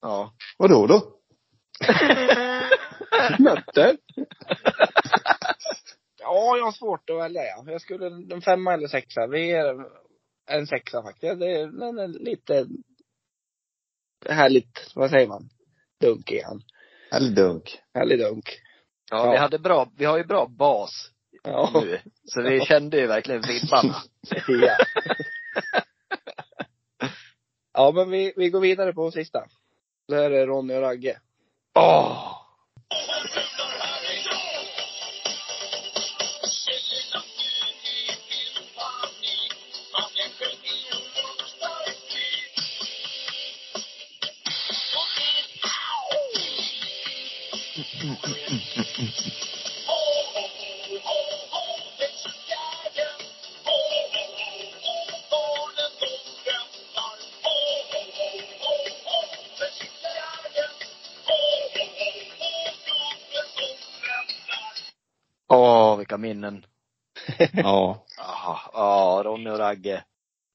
Ja. 0.01 0.33
Vadå 0.57 0.87
då? 0.87 1.15
Nötter. 3.39 3.97
ja, 6.19 6.57
jag 6.57 6.65
har 6.65 6.71
svårt 6.71 7.09
att 7.09 7.17
välja 7.17 7.41
ja. 7.43 7.63
Jag 7.67 7.81
skulle, 7.81 8.05
en 8.35 8.41
femma 8.41 8.73
eller 8.73 8.87
sexa. 8.87 9.27
Vi 9.27 9.51
är 9.51 9.85
en 10.49 10.67
sexa 10.67 11.03
faktiskt. 11.03 11.39
Det 11.39 11.51
är, 11.51 11.67
den 11.67 11.99
är 11.99 12.07
lite 12.07 12.67
härligt, 14.29 14.91
vad 14.95 15.09
säger 15.09 15.27
man? 15.27 15.49
Dunk 16.01 16.31
i 16.31 16.41
han. 16.41 16.61
Eller 17.11 17.31
dunk. 17.35 17.79
Härlig 17.93 18.19
dunk. 18.19 18.61
Ja, 19.11 19.25
Ja. 19.25 19.31
vi 19.31 19.37
hade 19.37 19.59
bra, 19.59 19.91
vi 19.97 20.05
har 20.05 20.17
ju 20.17 20.23
bra 20.23 20.47
bas 20.47 21.11
Ja. 21.43 21.71
nu. 21.73 21.99
Så 22.25 22.41
vi 22.41 22.61
kände 22.61 22.97
ju 22.97 23.07
verkligen 23.07 23.41
vibbarna. 23.41 23.95
ja. 24.47 24.77
ja, 27.73 27.91
men 27.91 28.09
vi, 28.09 28.33
vi 28.35 28.49
går 28.49 28.59
vidare 28.59 28.93
på 28.93 29.11
sista. 29.11 29.45
Det 30.07 30.15
här 30.15 30.31
är 30.31 30.47
Ronny 30.47 30.73
och 30.73 30.81
Ragge. 30.81 31.19
Åh! 31.75 31.83
Åh, 31.83 32.37
minnen. 66.19 66.65
Ja. 67.53 68.05
Ja, 68.73 69.21
Ronny 69.25 69.49
och 69.49 69.57
Ragge. 69.57 70.03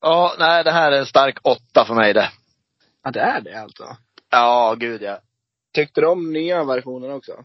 Ja, 0.01 0.35
nej, 0.39 0.65
det 0.65 0.71
här 0.71 0.93
är 0.93 0.99
en 0.99 1.07
stark 1.07 1.39
åtta 1.43 1.85
för 1.85 1.95
mig 1.95 2.13
det. 2.15 2.31
Ja, 3.03 3.11
det 3.11 3.21
är 3.21 3.41
det 3.41 3.63
alltså. 3.63 3.97
Ja, 4.31 4.75
gud 4.79 5.03
ja. 5.03 5.19
Tyckte 5.75 6.01
du 6.01 6.07
om 6.07 6.33
nya 6.33 6.65
versionen 6.65 7.11
också? 7.11 7.45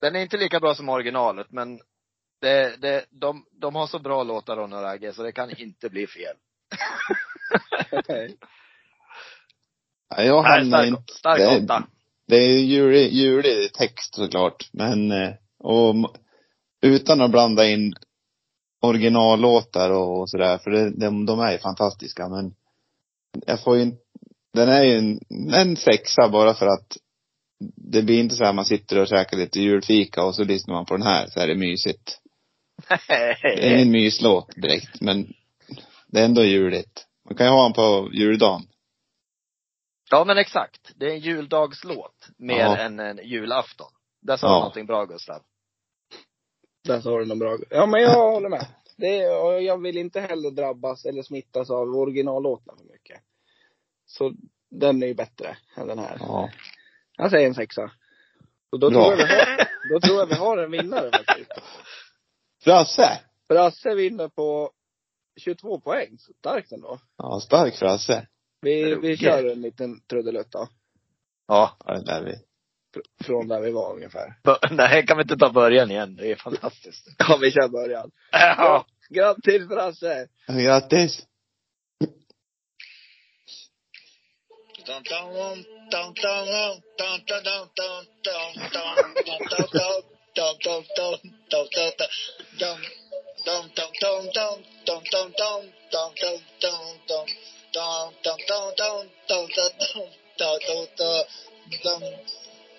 Den 0.00 0.16
är 0.16 0.20
inte 0.20 0.36
lika 0.36 0.60
bra 0.60 0.74
som 0.74 0.88
originalet, 0.88 1.46
men 1.50 1.80
det, 2.40 2.76
det, 2.82 3.04
de, 3.10 3.46
de 3.60 3.74
har 3.74 3.86
så 3.86 3.98
bra 3.98 4.22
låtar 4.22 4.56
Ronny 4.56 4.76
och 4.76 4.82
Ragge, 4.82 5.12
så 5.12 5.22
det 5.22 5.32
kan 5.32 5.50
inte 5.60 5.88
bli 5.88 6.06
fel. 6.06 6.36
Nej. 8.08 8.36
Ja, 10.08 10.22
Jag 10.22 10.42
Nej, 10.42 10.52
hamnar 10.52 10.78
stark, 10.78 10.88
inte, 10.88 11.12
stark 11.14 11.38
det, 11.38 11.64
åtta. 11.64 11.86
det 12.26 12.36
är 12.36 12.58
julig, 12.58 13.12
julig 13.12 13.72
text 13.72 14.14
såklart. 14.14 14.68
Men, 14.72 15.10
eh, 15.12 15.30
och 15.58 15.94
utan 16.86 17.20
att 17.20 17.30
blanda 17.30 17.66
in 17.68 17.94
originallåtar 18.82 19.90
och, 19.90 20.20
och 20.20 20.30
sådär, 20.30 20.58
för 20.58 20.70
det, 20.70 20.90
de, 20.90 21.26
de 21.26 21.40
är 21.40 21.52
ju 21.52 21.58
fantastiska, 21.58 22.28
men 22.28 22.54
jag 23.46 23.62
får 23.62 23.76
ju 23.76 23.82
inte, 23.82 23.98
den 24.54 24.68
är 24.68 24.82
ju 24.84 24.98
en, 24.98 25.20
en 25.54 25.76
sexa 25.76 26.28
bara 26.28 26.54
för 26.54 26.66
att 26.66 26.96
det 27.76 28.02
blir 28.02 28.20
inte 28.20 28.34
så 28.34 28.44
här 28.44 28.52
man 28.52 28.64
sitter 28.64 29.00
och 29.00 29.08
käkar 29.08 29.36
lite 29.36 29.60
julfika 29.60 30.24
och 30.24 30.34
så 30.34 30.44
lyssnar 30.44 30.74
man 30.74 30.86
på 30.86 30.96
den 30.96 31.06
här, 31.06 31.26
så 31.28 31.40
är 31.40 31.46
det 31.46 31.54
mysigt. 31.54 32.18
Det 33.08 33.66
är 33.68 33.74
ingen 33.74 33.90
myslåt 33.90 34.48
direkt, 34.56 35.00
men 35.00 35.32
det 36.06 36.20
är 36.20 36.24
ändå 36.24 36.44
juligt. 36.44 37.06
Man 37.28 37.36
kan 37.36 37.46
ju 37.46 37.52
ha 37.52 37.62
den 37.62 37.72
på 37.72 38.10
juldagen. 38.12 38.62
Ja 40.10 40.24
men 40.24 40.38
exakt. 40.38 40.92
Det 40.96 41.06
är 41.06 41.10
en 41.10 41.20
juldagslåt 41.20 42.28
mer 42.38 42.58
Ja. 42.60 42.76
än 42.76 43.00
en 43.00 43.18
julafton. 43.28 43.90
Där 44.22 44.36
sa 44.36 44.46
Ja. 44.46 44.52
du 44.52 44.58
någonting 44.58 44.86
bra 44.86 45.04
Gustav. 45.04 45.42
Där 46.86 47.00
sa 47.00 47.18
du 47.18 47.24
något 47.24 47.38
bra. 47.38 47.58
Ja, 47.70 47.86
men 47.86 48.00
jag 48.02 48.32
håller 48.32 48.48
med. 48.48 48.66
Det 48.96 49.22
är, 49.22 49.60
jag 49.60 49.82
vill 49.82 49.98
inte 49.98 50.20
heller 50.20 50.50
drabbas 50.50 51.04
eller 51.04 51.22
smittas 51.22 51.70
av 51.70 51.96
originallåtarna 51.96 52.78
för 52.78 52.84
mycket. 52.84 53.20
Så 54.06 54.32
den 54.70 55.02
är 55.02 55.06
ju 55.06 55.14
bättre 55.14 55.56
än 55.76 55.86
den 55.86 55.98
här. 55.98 56.16
Ja. 56.20 56.50
Jag 57.16 57.30
säger 57.30 57.46
en 57.46 57.54
sexa. 57.54 57.90
Och 58.70 58.78
då 58.78 58.90
Bra. 58.90 59.04
tror, 59.04 59.18
jag 59.18 59.26
vi 59.26 59.34
har, 59.34 59.68
då 59.92 60.00
tror 60.00 60.18
jag 60.18 60.26
vi 60.26 60.34
har 60.34 60.58
en 60.58 60.70
vinnare 60.70 61.10
faktiskt. 61.12 61.50
Frasse! 62.64 63.20
Brasse 63.48 63.94
vinner 63.94 64.28
på 64.28 64.70
22 65.36 65.80
poäng. 65.80 66.18
Starkt 66.38 66.72
ändå. 66.72 66.98
Ja, 67.16 67.40
stark 67.40 67.74
Frasse. 67.74 68.26
Vi, 68.60 68.94
vi 68.94 69.16
kör 69.16 69.44
en 69.52 69.60
liten 69.60 70.00
trudelutt 70.00 70.50
då. 70.50 70.68
Ja. 71.48 71.76
Ja, 71.84 71.94
det 71.94 72.06
lär 72.06 72.24
vi. 72.24 72.34
Fr- 72.96 73.24
Från 73.24 73.48
där 73.48 73.60
vi 73.60 73.70
var 73.70 73.94
ungefär. 73.94 74.34
Nej, 74.70 75.06
kan 75.06 75.16
vi 75.16 75.22
inte 75.22 75.36
ta 75.36 75.50
början 75.52 75.90
igen? 75.90 76.16
Det 76.16 76.32
är 76.32 76.36
fantastiskt. 76.36 77.06
Ja, 77.18 77.38
vi 77.40 77.52
kör 77.52 77.68
början. 77.68 78.10
Ja. 78.32 78.86
Grattis 79.10 79.68
Brasse! 79.68 80.28
Grattis! 80.48 81.26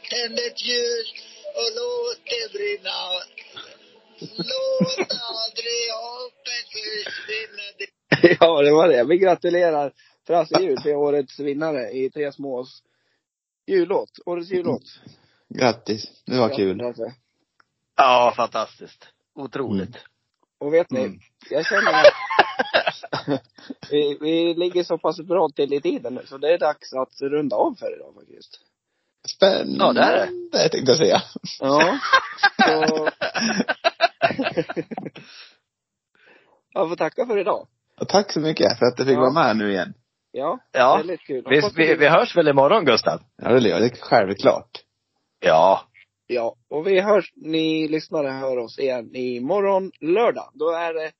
tänd 0.10 0.40
ett 0.48 0.62
ljus 0.70 1.08
och 1.60 1.70
låt 1.80 2.20
det 2.32 2.46
brinna. 2.56 2.98
Låt 4.52 5.12
aldrig 5.34 5.84
hoppet 6.06 6.68
försvinna. 6.74 7.68
ja, 8.40 8.62
det 8.62 8.72
var 8.72 8.88
det. 8.88 9.04
Vi 9.04 9.18
gratulerar 9.18 9.94
Frasse 10.28 10.62
Jul 10.62 10.82
till 10.82 10.96
årets 10.96 11.40
vinnare 11.40 11.92
i 11.92 12.10
Tre 12.10 12.32
smås 12.32 12.84
jullåt. 13.68 14.20
Årets 14.26 14.52
jullåt. 14.52 15.00
Grattis. 15.50 16.24
Det 16.26 16.40
var 16.40 16.56
kul. 16.56 16.94
Ja, 17.96 18.34
fantastiskt. 18.36 19.08
Otroligt. 19.36 19.96
Mm. 19.96 20.02
Och 20.60 20.74
vet 20.74 20.92
ni, 20.92 21.00
mm. 21.00 21.20
jag 21.50 21.66
känner 21.66 21.94
att 21.94 22.14
vi, 23.92 24.18
vi 24.22 24.54
ligger 24.54 24.84
så 24.84 24.98
pass 24.98 25.22
bra 25.22 25.50
till 25.56 25.74
i 25.74 25.82
tiden 25.82 26.14
nu, 26.14 26.26
så 26.26 26.38
det 26.38 26.54
är 26.54 26.58
dags 26.58 26.94
att 26.94 27.22
runda 27.22 27.56
av 27.56 27.76
för 27.80 27.96
idag 27.96 28.14
faktiskt. 28.16 28.60
Spännande. 29.36 30.02
Ja, 30.02 30.08
det 30.08 30.14
är 30.22 30.26
det. 30.26 30.32
Det 30.64 30.70
tänkte 30.70 30.92
jag 30.92 30.98
säga. 30.98 31.22
Ja. 31.60 32.00
Så... 32.66 33.10
jag 36.74 36.90
får 36.90 36.96
tacka 36.96 37.26
för 37.26 37.38
idag. 37.38 37.68
Och 38.00 38.08
tack 38.08 38.32
så 38.32 38.40
mycket 38.40 38.80
för 38.80 38.86
att 38.86 39.00
jag 39.00 39.08
fick 39.08 39.16
Ja. 39.18 39.22
vara 39.22 39.32
med 39.34 39.58
nu 39.58 39.72
igen. 39.72 39.94
Ja, 40.32 40.60
Ja. 40.72 40.98
väldigt 40.98 41.22
kul. 41.22 41.44
Vi, 41.50 41.62
vi, 41.76 41.88
du- 41.88 41.96
vi 41.98 42.08
hörs 42.08 42.38
väl 42.38 42.48
imorgon 42.48 42.86
Gustav? 42.86 43.20
Ja, 43.38 43.50
det 43.50 43.56
är 43.72 43.80
det 43.80 43.86
är 43.86 43.96
självklart. 44.02 44.70
Ja. 45.40 45.82
Ja, 46.28 46.56
och 46.70 46.88
vi 46.88 47.02
hörs, 47.02 47.34
ni 47.36 47.88
lyssnare 47.88 48.28
hör 48.28 48.58
oss 48.58 48.80
igen 48.80 49.16
imorgon 49.16 49.92
lördag. 50.00 50.52
Då 50.54 50.70
är 50.72 50.94
det 50.94 51.12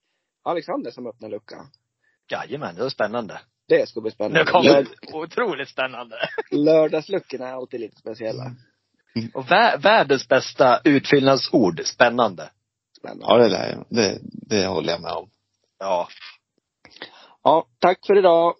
Alexander 0.44 0.90
som 0.90 1.06
öppnar 1.06 1.28
luckan. 1.28 1.66
Jajamän, 2.30 2.74
det 2.74 2.84
är 2.84 2.88
spännande. 2.88 3.40
Det 3.68 3.88
ska 3.88 4.00
bli 4.00 4.08
Nu 4.08 4.14
spännande. 4.14 4.44
kommer 4.52 4.82
det. 4.82 5.12
Otroligt 5.12 5.68
spännande. 5.68 6.16
Lördagsluckorna 6.50 7.48
är 7.48 7.52
alltid 7.52 7.80
lite 7.80 7.96
speciella. 7.96 8.44
Och 9.34 9.44
vä- 9.44 9.78
världens 9.82 10.28
bästa 10.28 10.80
utfyllnadsord, 10.84 11.80
spännande. 11.84 12.50
Spännande. 12.98 13.24
Ja, 13.28 13.36
det 13.48 13.48
jag. 13.76 13.84
Det, 13.88 14.18
det 14.22 14.66
håller 14.66 14.92
jag 14.92 15.02
med 15.02 15.12
om. 15.12 15.30
Ja. 15.78 16.08
Ja, 17.42 17.66
tack 17.78 18.06
för 18.06 18.18
idag. 18.18 18.54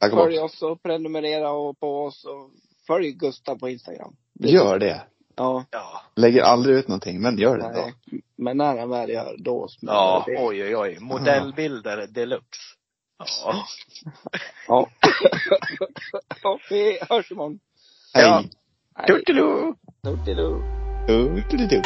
Tack 0.00 0.10
Följ 0.12 0.38
oss 0.38 0.62
och 0.62 0.82
prenumerera 0.82 1.50
och 1.50 1.80
på 1.80 2.04
oss 2.04 2.24
och 2.24 2.50
följ 2.86 3.12
Gustav 3.12 3.58
på 3.58 3.68
Instagram. 3.68 4.16
Gör 4.40 4.78
det. 4.78 5.02
Ja. 5.36 5.64
Ja. 5.70 6.02
Lägger 6.16 6.42
aldrig 6.42 6.76
ut 6.76 6.88
någonting, 6.88 7.22
men 7.22 7.38
gör 7.38 7.58
det. 7.58 7.72
Nej. 7.72 7.94
Men 8.36 8.56
när 8.56 8.78
han 8.78 8.90
väl 8.90 9.10
gör, 9.10 9.36
då 9.38 9.68
smäller 9.68 9.98
Ja, 9.98 10.22
det 10.26 10.36
till. 10.36 10.44
oj 10.44 10.64
oj 10.64 10.76
oj. 10.76 10.98
Modellbilder 11.00 12.06
deluxe. 12.06 12.77
Ja. 13.18 13.66
Ja. 14.68 14.86
ja. 16.42 16.58
Vi 16.70 16.98
hörs 17.10 17.30
imorgon. 17.30 17.60
Hej. 18.14 18.24
Ja. 18.24 18.44
Hej. 18.94 19.06
Tuttiloo! 19.06 19.74
Tuttiloo. 20.02 20.62
Tuttilu. 21.06 21.82